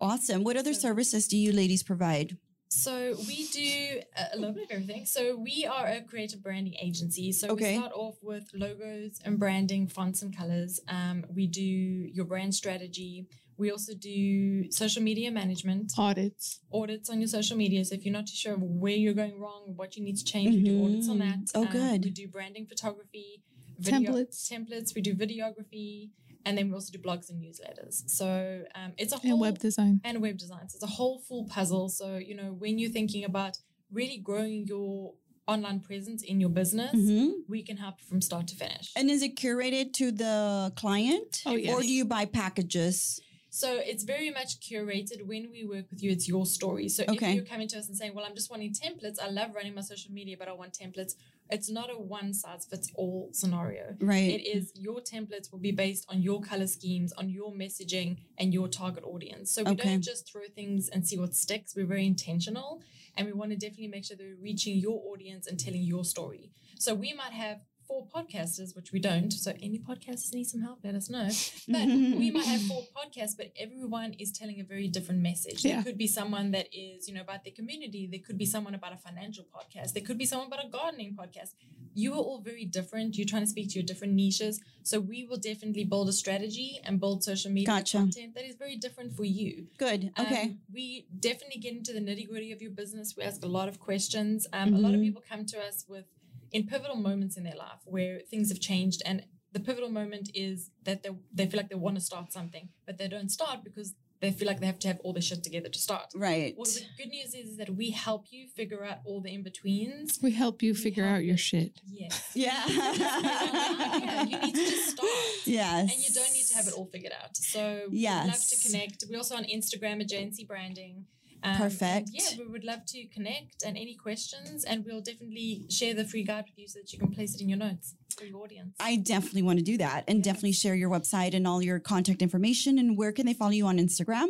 awesome. 0.00 0.44
What 0.44 0.56
other 0.56 0.74
So- 0.74 0.80
services 0.88 1.26
do 1.26 1.36
you 1.36 1.50
ladies 1.52 1.82
provide? 1.82 2.36
So 2.70 3.16
we 3.26 3.48
do 3.48 4.00
a- 4.16 4.28
a 4.34 4.36
little 4.36 4.52
bit 4.54 4.64
of 4.66 4.70
everything. 4.70 5.06
So 5.06 5.36
we 5.36 5.64
are 5.66 5.86
a 5.88 6.00
creative 6.02 6.40
branding 6.40 6.74
agency. 6.80 7.32
So 7.32 7.48
Okay. 7.48 7.72
we 7.72 7.78
start 7.78 7.92
off 7.94 8.22
with 8.22 8.44
logos 8.54 9.18
and 9.24 9.40
branding, 9.40 9.88
fonts 9.88 10.22
and 10.22 10.32
colors. 10.36 10.78
Um, 10.86 11.24
we 11.34 11.48
do 11.48 11.62
your 11.64 12.26
brand 12.26 12.54
strategy. 12.54 13.26
We 13.58 13.72
also 13.72 13.92
do 13.94 14.70
social 14.70 15.02
media 15.02 15.30
management, 15.32 15.92
Audits. 15.98 16.60
audits 16.72 17.10
on 17.10 17.20
your 17.20 17.26
social 17.28 17.56
media. 17.56 17.84
So 17.84 17.96
if 17.96 18.04
you're 18.04 18.12
not 18.12 18.28
too 18.28 18.36
sure 18.36 18.54
where 18.54 18.94
you're 18.94 19.14
going 19.14 19.38
wrong, 19.40 19.72
what 19.74 19.96
you 19.96 20.04
need 20.04 20.16
to 20.16 20.24
change, 20.24 20.54
we 20.54 20.62
do 20.62 20.84
audits 20.84 21.08
on 21.08 21.18
that. 21.18 21.38
Oh, 21.56 21.66
good. 21.66 22.04
We 22.04 22.10
do 22.10 22.28
branding 22.28 22.66
photography, 22.66 23.42
Templates. 23.82 24.48
templates. 24.50 24.94
We 24.94 25.02
do 25.02 25.14
videography, 25.14 26.10
and 26.44 26.56
then 26.56 26.68
we 26.68 26.74
also 26.74 26.92
do 26.92 26.98
blogs 27.00 27.30
and 27.30 27.42
newsletters. 27.42 28.08
So 28.08 28.62
um, 28.76 28.92
it's 28.96 29.12
a 29.12 29.18
whole 29.18 29.32
And 29.32 29.40
web 29.40 29.58
design. 29.58 30.00
and 30.04 30.22
web 30.22 30.36
designs. 30.38 30.74
It's 30.74 30.84
a 30.84 30.94
whole 30.98 31.18
full 31.20 31.44
puzzle. 31.48 31.88
So, 31.88 32.16
you 32.16 32.34
know, 32.36 32.52
when 32.62 32.78
you're 32.78 32.90
thinking 32.92 33.24
about 33.24 33.58
really 33.92 34.18
growing 34.18 34.66
your 34.66 35.14
online 35.48 35.80
presence 35.80 36.22
in 36.22 36.40
your 36.40 36.50
business, 36.50 36.92
Mhm. 36.94 37.30
we 37.48 37.62
can 37.62 37.76
help 37.78 38.00
from 38.02 38.20
start 38.20 38.46
to 38.48 38.54
finish. 38.56 38.92
And 38.94 39.10
is 39.10 39.22
it 39.22 39.34
curated 39.34 39.92
to 39.94 40.12
the 40.12 40.72
client? 40.76 41.42
Oh, 41.46 41.54
yes. 41.56 41.72
Or 41.74 41.80
do 41.82 41.92
you 41.92 42.04
buy 42.04 42.24
packages? 42.26 43.20
So 43.50 43.78
it's 43.78 44.04
very 44.04 44.30
much 44.30 44.60
curated. 44.60 45.22
When 45.26 45.50
we 45.50 45.64
work 45.64 45.86
with 45.90 46.02
you, 46.02 46.10
it's 46.10 46.28
your 46.28 46.46
story. 46.46 46.88
So 46.88 47.04
Okay. 47.08 47.30
if 47.30 47.34
you're 47.36 47.44
coming 47.44 47.68
to 47.68 47.78
us 47.78 47.88
and 47.88 47.96
saying, 47.96 48.14
Well, 48.14 48.24
I'm 48.24 48.34
just 48.34 48.50
wanting 48.50 48.72
templates, 48.72 49.16
I 49.22 49.28
love 49.30 49.54
running 49.54 49.74
my 49.74 49.80
social 49.80 50.12
media, 50.12 50.36
but 50.38 50.48
I 50.48 50.52
want 50.52 50.72
templates, 50.74 51.14
it's 51.50 51.70
not 51.70 51.88
a 51.90 51.98
one 51.98 52.34
size 52.34 52.66
fits 52.66 52.90
all 52.94 53.30
scenario. 53.32 53.96
Right. 54.00 54.30
It 54.38 54.46
is 54.46 54.72
your 54.74 55.00
templates 55.00 55.50
will 55.50 55.58
be 55.60 55.72
based 55.72 56.04
on 56.08 56.20
your 56.20 56.40
color 56.42 56.66
schemes, 56.66 57.12
on 57.14 57.30
your 57.30 57.52
messaging, 57.52 58.18
and 58.36 58.52
your 58.52 58.68
target 58.68 59.04
audience. 59.04 59.50
So 59.52 59.64
we 59.64 59.70
Okay. 59.72 59.88
don't 59.88 60.02
just 60.02 60.30
throw 60.30 60.42
things 60.54 60.88
and 60.88 61.06
see 61.08 61.18
what 61.18 61.34
sticks. 61.34 61.74
We're 61.74 61.86
very 61.86 62.06
intentional, 62.06 62.82
and 63.16 63.26
we 63.26 63.32
want 63.32 63.50
to 63.52 63.56
definitely 63.56 63.88
make 63.88 64.04
sure 64.04 64.16
that 64.16 64.24
we're 64.24 64.36
reaching 64.42 64.76
your 64.76 65.02
audience 65.10 65.46
and 65.46 65.58
telling 65.58 65.82
your 65.82 66.04
story. 66.04 66.50
So 66.78 66.94
we 66.94 67.12
might 67.14 67.32
have 67.32 67.60
four 67.88 68.06
podcasters, 68.14 68.76
which 68.76 68.92
we 68.92 69.00
don't. 69.00 69.32
So 69.32 69.52
any 69.62 69.78
podcasters 69.78 70.34
need 70.34 70.44
some 70.44 70.60
help, 70.60 70.78
let 70.84 70.94
us 70.94 71.08
know. 71.10 71.28
But 71.74 71.86
we 72.22 72.30
might 72.30 72.44
have 72.44 72.62
four 72.62 72.82
podcasts, 72.98 73.36
but 73.36 73.48
everyone 73.58 74.12
is 74.18 74.30
telling 74.30 74.60
a 74.60 74.64
very 74.64 74.88
different 74.88 75.20
message. 75.22 75.64
Yeah. 75.64 75.76
There 75.76 75.84
could 75.84 75.98
be 75.98 76.06
someone 76.06 76.50
that 76.52 76.66
is, 76.72 77.08
you 77.08 77.14
know, 77.14 77.22
about 77.22 77.44
their 77.44 77.54
community. 77.60 78.06
There 78.10 78.20
could 78.26 78.38
be 78.38 78.46
someone 78.46 78.74
about 78.74 78.92
a 78.92 78.98
financial 78.98 79.44
podcast. 79.56 79.94
There 79.94 80.02
could 80.02 80.18
be 80.18 80.26
someone 80.26 80.48
about 80.48 80.64
a 80.64 80.68
gardening 80.68 81.16
podcast. 81.20 81.50
You 81.94 82.12
are 82.12 82.24
all 82.28 82.40
very 82.40 82.64
different. 82.64 83.16
You're 83.16 83.26
trying 83.26 83.42
to 83.42 83.48
speak 83.48 83.70
to 83.70 83.74
your 83.78 83.86
different 83.86 84.12
niches. 84.14 84.60
So 84.82 85.00
we 85.00 85.24
will 85.24 85.38
definitely 85.38 85.84
build 85.84 86.08
a 86.08 86.12
strategy 86.12 86.80
and 86.84 87.00
build 87.00 87.24
social 87.24 87.50
media 87.50 87.66
Gotcha. 87.74 87.98
content 87.98 88.34
that 88.34 88.44
is 88.44 88.56
very 88.56 88.76
different 88.76 89.14
for 89.16 89.24
you. 89.24 89.66
Good. 89.78 90.12
Okay. 90.18 90.42
Um, 90.42 90.58
we 90.72 91.06
definitely 91.18 91.60
get 91.60 91.72
into 91.72 91.92
the 91.92 92.00
nitty 92.00 92.28
gritty 92.28 92.52
of 92.52 92.60
your 92.62 92.70
business. 92.70 93.14
We 93.16 93.22
ask 93.24 93.42
a 93.44 93.48
lot 93.48 93.68
of 93.68 93.80
questions. 93.80 94.46
Um, 94.52 94.74
A 94.74 94.78
lot 94.78 94.94
of 94.94 95.00
Mhm. 95.00 95.04
people 95.06 95.22
come 95.32 95.44
to 95.46 95.58
us 95.68 95.84
with 95.88 96.04
in 96.52 96.66
pivotal 96.66 96.96
moments 96.96 97.36
in 97.36 97.44
their 97.44 97.56
life 97.56 97.80
where 97.84 98.20
things 98.30 98.48
have 98.48 98.60
changed, 98.60 99.02
and 99.04 99.24
the 99.52 99.60
pivotal 99.60 99.90
moment 99.90 100.30
is 100.34 100.70
that 100.84 101.02
they 101.02 101.10
they 101.32 101.46
feel 101.46 101.58
like 101.58 101.70
they 101.70 101.76
want 101.76 101.96
to 101.96 102.00
start 102.02 102.32
something, 102.32 102.68
but 102.86 102.98
they 102.98 103.08
don't 103.08 103.30
start 103.30 103.64
because 103.64 103.94
they 104.20 104.32
feel 104.32 104.48
like 104.48 104.60
they 104.60 104.66
have 104.66 104.78
to 104.80 104.88
have 104.88 104.98
all 105.04 105.12
their 105.12 105.22
shit 105.22 105.44
together 105.44 105.68
to 105.68 105.78
start. 105.78 106.06
right. 106.16 106.54
Well, 106.56 106.64
the 106.64 106.82
good 106.96 107.08
news 107.10 107.34
is, 107.34 107.56
that 107.58 107.70
we 107.70 107.90
help 107.90 108.26
you 108.30 108.48
figure 108.48 108.84
out 108.84 108.98
all 109.04 109.20
the 109.20 109.32
in 109.32 109.42
betweens. 109.42 110.18
We 110.22 110.32
help 110.32 110.62
you 110.62 110.74
figure 110.74 111.04
help 111.04 111.18
out 111.18 111.24
your 111.24 111.36
shit. 111.36 111.80
Yes. 111.86 112.30
Yeah. 112.34 112.64
yeah, 112.68 114.22
you 114.24 114.38
need 114.38 114.54
to 114.54 114.60
just 114.60 114.90
start. 114.90 115.10
Yes. 115.44 115.92
And 115.92 116.00
you 116.02 116.14
don't 116.14 116.32
need 116.32 116.46
to 116.46 116.54
have 116.56 116.66
it 116.68 116.74
all 116.74 116.86
figured 116.86 117.12
out. 117.20 117.36
So 117.36 117.82
we'd 117.90 118.04
love 118.04 118.48
to 118.48 118.56
connect. 118.66 119.04
We're 119.08 119.18
also 119.18 119.36
on 119.36 119.44
Instagram 119.44 120.00
JNC 120.06 120.46
Branding. 120.46 121.06
Um, 121.42 121.56
Perfect. 121.56 122.10
Yeah, 122.12 122.38
we 122.38 122.46
would 122.46 122.64
love 122.64 122.84
to 122.86 123.06
connect 123.06 123.62
and 123.64 123.76
any 123.76 123.94
questions, 123.94 124.64
and 124.64 124.84
we'll 124.84 125.00
definitely 125.00 125.66
share 125.70 125.94
the 125.94 126.04
free 126.04 126.24
guide 126.24 126.44
with 126.46 126.58
you 126.58 126.68
so 126.68 126.80
that 126.80 126.92
you 126.92 126.98
can 126.98 127.12
place 127.12 127.34
it 127.34 127.40
in 127.40 127.48
your 127.48 127.58
notes 127.58 127.94
for 128.18 128.24
your 128.24 128.42
audience. 128.42 128.74
I 128.80 128.96
definitely 128.96 129.42
want 129.42 129.58
to 129.58 129.64
do 129.64 129.78
that 129.78 130.04
and 130.08 130.22
definitely 130.22 130.52
share 130.52 130.74
your 130.74 130.90
website 130.90 131.34
and 131.34 131.46
all 131.46 131.62
your 131.62 131.78
contact 131.78 132.22
information. 132.22 132.78
And 132.78 132.98
where 132.98 133.12
can 133.12 133.26
they 133.26 133.34
follow 133.34 133.52
you 133.52 133.66
on 133.66 133.78
Instagram? 133.78 134.28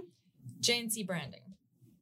JNC 0.60 1.06
Branding. 1.06 1.47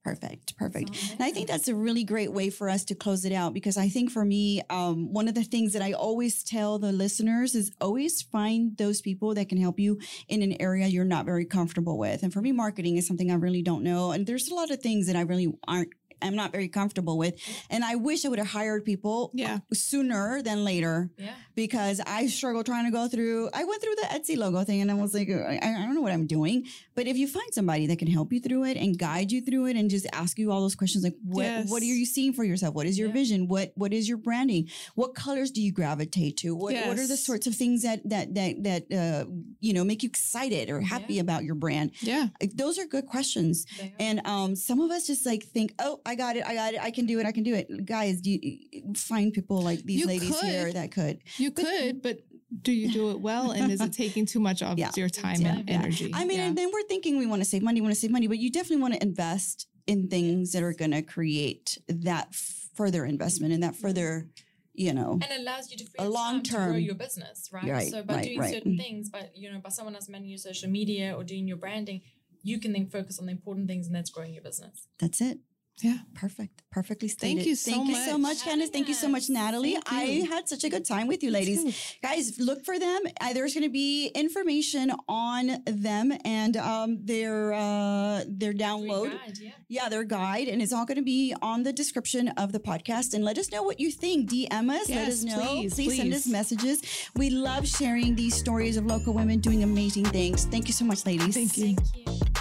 Perfect. 0.06 0.56
Perfect. 0.56 0.90
And 1.14 1.20
I 1.20 1.32
think 1.32 1.48
that's 1.48 1.66
a 1.66 1.74
really 1.74 2.04
great 2.04 2.32
way 2.32 2.48
for 2.48 2.68
us 2.68 2.84
to 2.84 2.94
close 2.94 3.24
it 3.24 3.32
out 3.32 3.52
because 3.52 3.76
I 3.76 3.88
think 3.88 4.12
for 4.12 4.24
me, 4.24 4.62
um, 4.70 5.12
one 5.12 5.26
of 5.26 5.34
the 5.34 5.42
things 5.42 5.72
that 5.72 5.82
I 5.82 5.94
always 5.94 6.44
tell 6.44 6.78
the 6.78 6.92
listeners 6.92 7.56
is 7.56 7.72
always 7.80 8.22
find 8.22 8.76
those 8.76 9.00
people 9.00 9.34
that 9.34 9.48
can 9.48 9.58
help 9.58 9.80
you 9.80 9.98
in 10.28 10.42
an 10.42 10.54
area 10.60 10.86
you're 10.86 11.04
not 11.04 11.24
very 11.24 11.44
comfortable 11.44 11.98
with. 11.98 12.22
And 12.22 12.32
for 12.32 12.40
me, 12.40 12.52
marketing 12.52 12.98
is 12.98 13.04
something 13.04 13.32
I 13.32 13.34
really 13.34 13.62
don't 13.62 13.82
know. 13.82 14.12
And 14.12 14.28
there's 14.28 14.48
a 14.48 14.54
lot 14.54 14.70
of 14.70 14.78
things 14.78 15.08
that 15.08 15.16
I 15.16 15.22
really 15.22 15.52
aren't. 15.66 15.90
I'm 16.22 16.35
not 16.35 16.52
very 16.52 16.68
comfortable 16.68 17.18
with. 17.18 17.35
And 17.70 17.85
I 17.85 17.94
wish 17.96 18.24
I 18.24 18.29
would 18.29 18.38
have 18.38 18.48
hired 18.48 18.85
people 18.85 19.31
Yeah. 19.35 19.59
sooner 19.72 20.42
than 20.42 20.64
later 20.64 21.11
Yeah. 21.18 21.35
because 21.55 22.00
I 22.07 22.26
struggle 22.26 22.64
trying 22.64 22.85
to 22.87 22.90
go 22.90 23.09
through. 23.09 23.50
I 23.52 23.64
went 23.64 23.83
through 23.83 23.94
the 23.96 24.09
Etsy 24.09 24.37
logo 24.37 24.64
thing 24.64 24.81
and 24.81 24.90
I 24.90 24.94
was 24.94 25.14
like, 25.14 25.29
I, 25.31 25.59
I 25.62 25.72
don't 25.85 25.94
know 25.94 26.00
what 26.00 26.12
I'm 26.12 26.26
doing. 26.26 26.64
But 26.94 27.07
if 27.07 27.16
you 27.16 27.29
find 27.29 27.52
somebody 27.52 27.87
that 27.88 27.98
can 27.98 28.09
help 28.09 28.33
you 28.33 28.40
through 28.40 28.64
it 28.64 28.76
and 28.76 28.98
guide 28.98 29.31
you 29.33 29.40
through 29.42 29.66
it 29.66 29.76
and 29.76 29.90
just 29.90 30.07
ask 30.12 30.38
you 30.38 30.50
all 30.50 30.61
those 30.61 30.74
questions 30.74 31.05
like, 31.05 31.16
what 31.24 31.66
what 31.66 31.83
are 31.83 31.87
you 31.87 32.07
seeing 32.07 32.33
for 32.33 32.44
yourself? 32.44 32.74
What 32.74 32.87
is 32.87 32.98
your 32.98 33.09
Yeah. 33.09 33.14
vision? 33.14 33.48
What 33.48 33.72
what 33.76 33.92
is 33.92 34.09
your 34.09 34.18
branding? 34.18 34.68
What 34.94 35.14
colors 35.14 35.50
do 35.50 35.61
you 35.62 35.72
gravitate 35.72 36.37
to? 36.38 36.55
What 36.55 36.74
what 36.87 36.98
are 36.98 37.07
the 37.07 37.16
sorts 37.16 37.46
of 37.46 37.55
things 37.55 37.83
that 37.83 38.09
that 38.09 38.35
that 38.35 38.62
that 38.64 38.83
uh, 38.92 39.24
you 39.61 39.72
know 39.74 39.85
make 39.85 40.02
you 40.02 40.09
excited 40.09 40.70
or 40.70 40.81
happy 40.81 41.14
Yeah. 41.14 41.20
about 41.22 41.44
your 41.44 41.55
brand? 41.55 41.92
Yeah. 42.00 42.29
Those 42.55 42.79
are 42.79 42.87
good 42.87 43.07
questions. 43.07 43.66
And 43.98 44.20
um, 44.26 44.57
some 44.57 44.81
of 44.81 44.90
us 44.90 45.07
just 45.07 45.26
like 45.26 45.42
think, 45.44 45.74
oh, 45.79 46.00
I 46.06 46.14
got 46.14 46.36
it, 46.36 46.44
I 46.46 46.54
got 46.54 46.74
it, 46.74 46.80
I 46.80 46.90
can 46.90 47.04
do 47.06 47.18
it, 47.18 47.26
I 47.26 47.32
can 47.32 47.42
do 47.42 47.54
it. 47.54 47.84
Guys, 47.84 48.20
do 48.20 48.30
you 48.30 48.94
find 48.94 49.32
people 49.32 49.60
like 49.60 49.82
these 49.82 50.00
You 50.00 50.06
ladies 50.06 50.40
here 50.40 50.72
that 50.72 50.92
could? 50.92 51.18
You 51.36 51.50
could, 51.50 52.00
but 52.00 52.20
do 52.62 52.72
you 52.72 52.92
do 52.92 53.10
it 53.10 53.20
well? 53.20 53.50
And 53.50 53.72
is 53.72 53.80
it 53.80 53.92
taking 54.04 54.24
too 54.24 54.38
much 54.38 54.62
of 54.62 54.78
Yeah. 54.78 54.92
your 54.96 55.08
time 55.08 55.40
Yeah. 55.40 55.56
and 55.56 55.68
Yeah. 55.68 55.74
energy? 55.74 56.10
I 56.14 56.24
mean, 56.24 56.38
Yeah. 56.38 56.46
and 56.46 56.56
then 56.56 56.70
we're 56.72 56.86
thinking 56.86 57.18
we 57.18 57.26
want 57.26 57.42
to 57.42 57.48
save 57.48 57.62
money, 57.62 57.80
we 57.80 57.86
want 57.86 57.94
to 57.94 58.00
save 58.00 58.12
money, 58.12 58.28
but 58.28 58.38
you 58.38 58.50
definitely 58.50 58.82
want 58.82 58.94
to 58.94 59.02
invest 59.02 59.66
in 59.86 60.08
things 60.08 60.52
that 60.52 60.62
are 60.62 60.72
going 60.72 60.92
to 60.92 61.02
create 61.02 61.78
that 61.88 62.34
further 62.34 63.04
investment 63.04 63.52
and 63.52 63.62
that 63.64 63.74
further, 63.74 64.28
you 64.74 64.92
know. 64.94 65.18
and 65.22 65.32
allows 65.40 65.70
you 65.70 65.76
to 65.78 65.84
free 65.84 65.94
A 65.98 66.08
long 66.08 66.34
time 66.34 66.42
to 66.42 66.50
grow 66.52 66.72
term- 66.74 66.80
your 66.80 66.94
business, 66.94 67.48
right? 67.52 67.64
Right, 67.68 67.90
so 67.90 68.02
by 68.04 68.14
right, 68.16 68.24
doing 68.24 68.38
right. 68.38 68.54
certain 68.54 68.72
mm-hmm. 68.72 68.82
things, 68.82 69.10
by 69.10 69.30
you 69.34 69.50
know, 69.50 69.58
by 69.58 69.70
someone 69.70 69.94
else 69.96 70.08
managing 70.08 70.30
your 70.30 70.38
social 70.38 70.70
media 70.70 71.14
or 71.16 71.24
doing 71.24 71.48
your 71.48 71.56
branding, 71.56 72.02
you 72.42 72.60
can 72.60 72.72
then 72.72 72.86
focus 72.86 73.18
on 73.18 73.26
the 73.26 73.32
important 73.32 73.66
things, 73.66 73.86
and 73.86 73.94
that's 73.96 74.10
growing 74.10 74.32
your 74.32 74.42
business. 74.42 74.86
That's 75.00 75.20
it. 75.20 75.38
Yeah. 75.82 75.98
Perfect. 76.14 76.62
Perfectly 76.70 77.08
stated. 77.08 77.36
Thank 77.36 77.46
you 77.46 77.54
so 77.54 77.70
Thank 77.70 77.88
you 77.88 77.94
so 77.96 78.12
much. 78.18 78.36
much, 78.36 78.44
Candace. 78.44 78.70
Thank 78.70 78.88
you 78.88 78.94
so 78.94 79.08
much, 79.08 79.28
Natalie. 79.28 79.76
I 79.86 80.26
had 80.28 80.48
such 80.48 80.64
a 80.64 80.70
good 80.70 80.86
time 80.86 81.06
with 81.06 81.22
you, 81.22 81.30
ladies. 81.30 81.96
Guys, 82.02 82.38
look 82.38 82.64
for 82.64 82.78
them. 82.78 83.00
Uh, 83.20 83.32
there's 83.34 83.52
going 83.52 83.64
to 83.64 83.70
be 83.70 84.06
information 84.08 84.90
on 85.08 85.62
them 85.66 86.12
and 86.24 86.56
um, 86.56 86.98
their 87.04 87.52
uh, 87.52 88.24
their 88.26 88.52
Free 88.52 88.58
download. 88.58 89.10
guide, 89.10 89.38
yeah. 89.38 89.50
Yeah, 89.68 89.88
their 89.90 90.04
guide, 90.04 90.48
and 90.48 90.62
it's 90.62 90.72
all 90.72 90.86
going 90.86 90.96
to 90.96 91.04
be 91.04 91.34
on 91.42 91.62
the 91.62 91.72
description 91.72 92.28
of 92.28 92.52
the 92.52 92.60
podcast. 92.60 93.12
And 93.12 93.22
let 93.22 93.36
us 93.36 93.50
know 93.50 93.62
what 93.62 93.78
you 93.78 93.90
think. 93.90 94.30
DM 94.30 94.70
us. 94.70 94.88
let 94.88 95.08
us 95.08 95.24
know. 95.24 95.64
please, 95.70 95.96
send 95.96 96.14
us 96.14 96.26
messages. 96.26 96.82
We 97.16 97.30
love 97.30 97.68
sharing 97.68 98.14
these 98.16 98.34
stories 98.34 98.76
of 98.76 98.86
local 98.86 99.12
women 99.12 99.40
doing 99.40 99.62
amazing 99.62 100.06
things. 100.06 100.46
Thank 100.46 100.68
you 100.68 100.72
so 100.72 100.84
much, 100.86 101.04
ladies. 101.04 101.34
Thank 101.34 101.56
you. 101.58 101.74
Thank 101.76 101.96
you. 102.08 102.36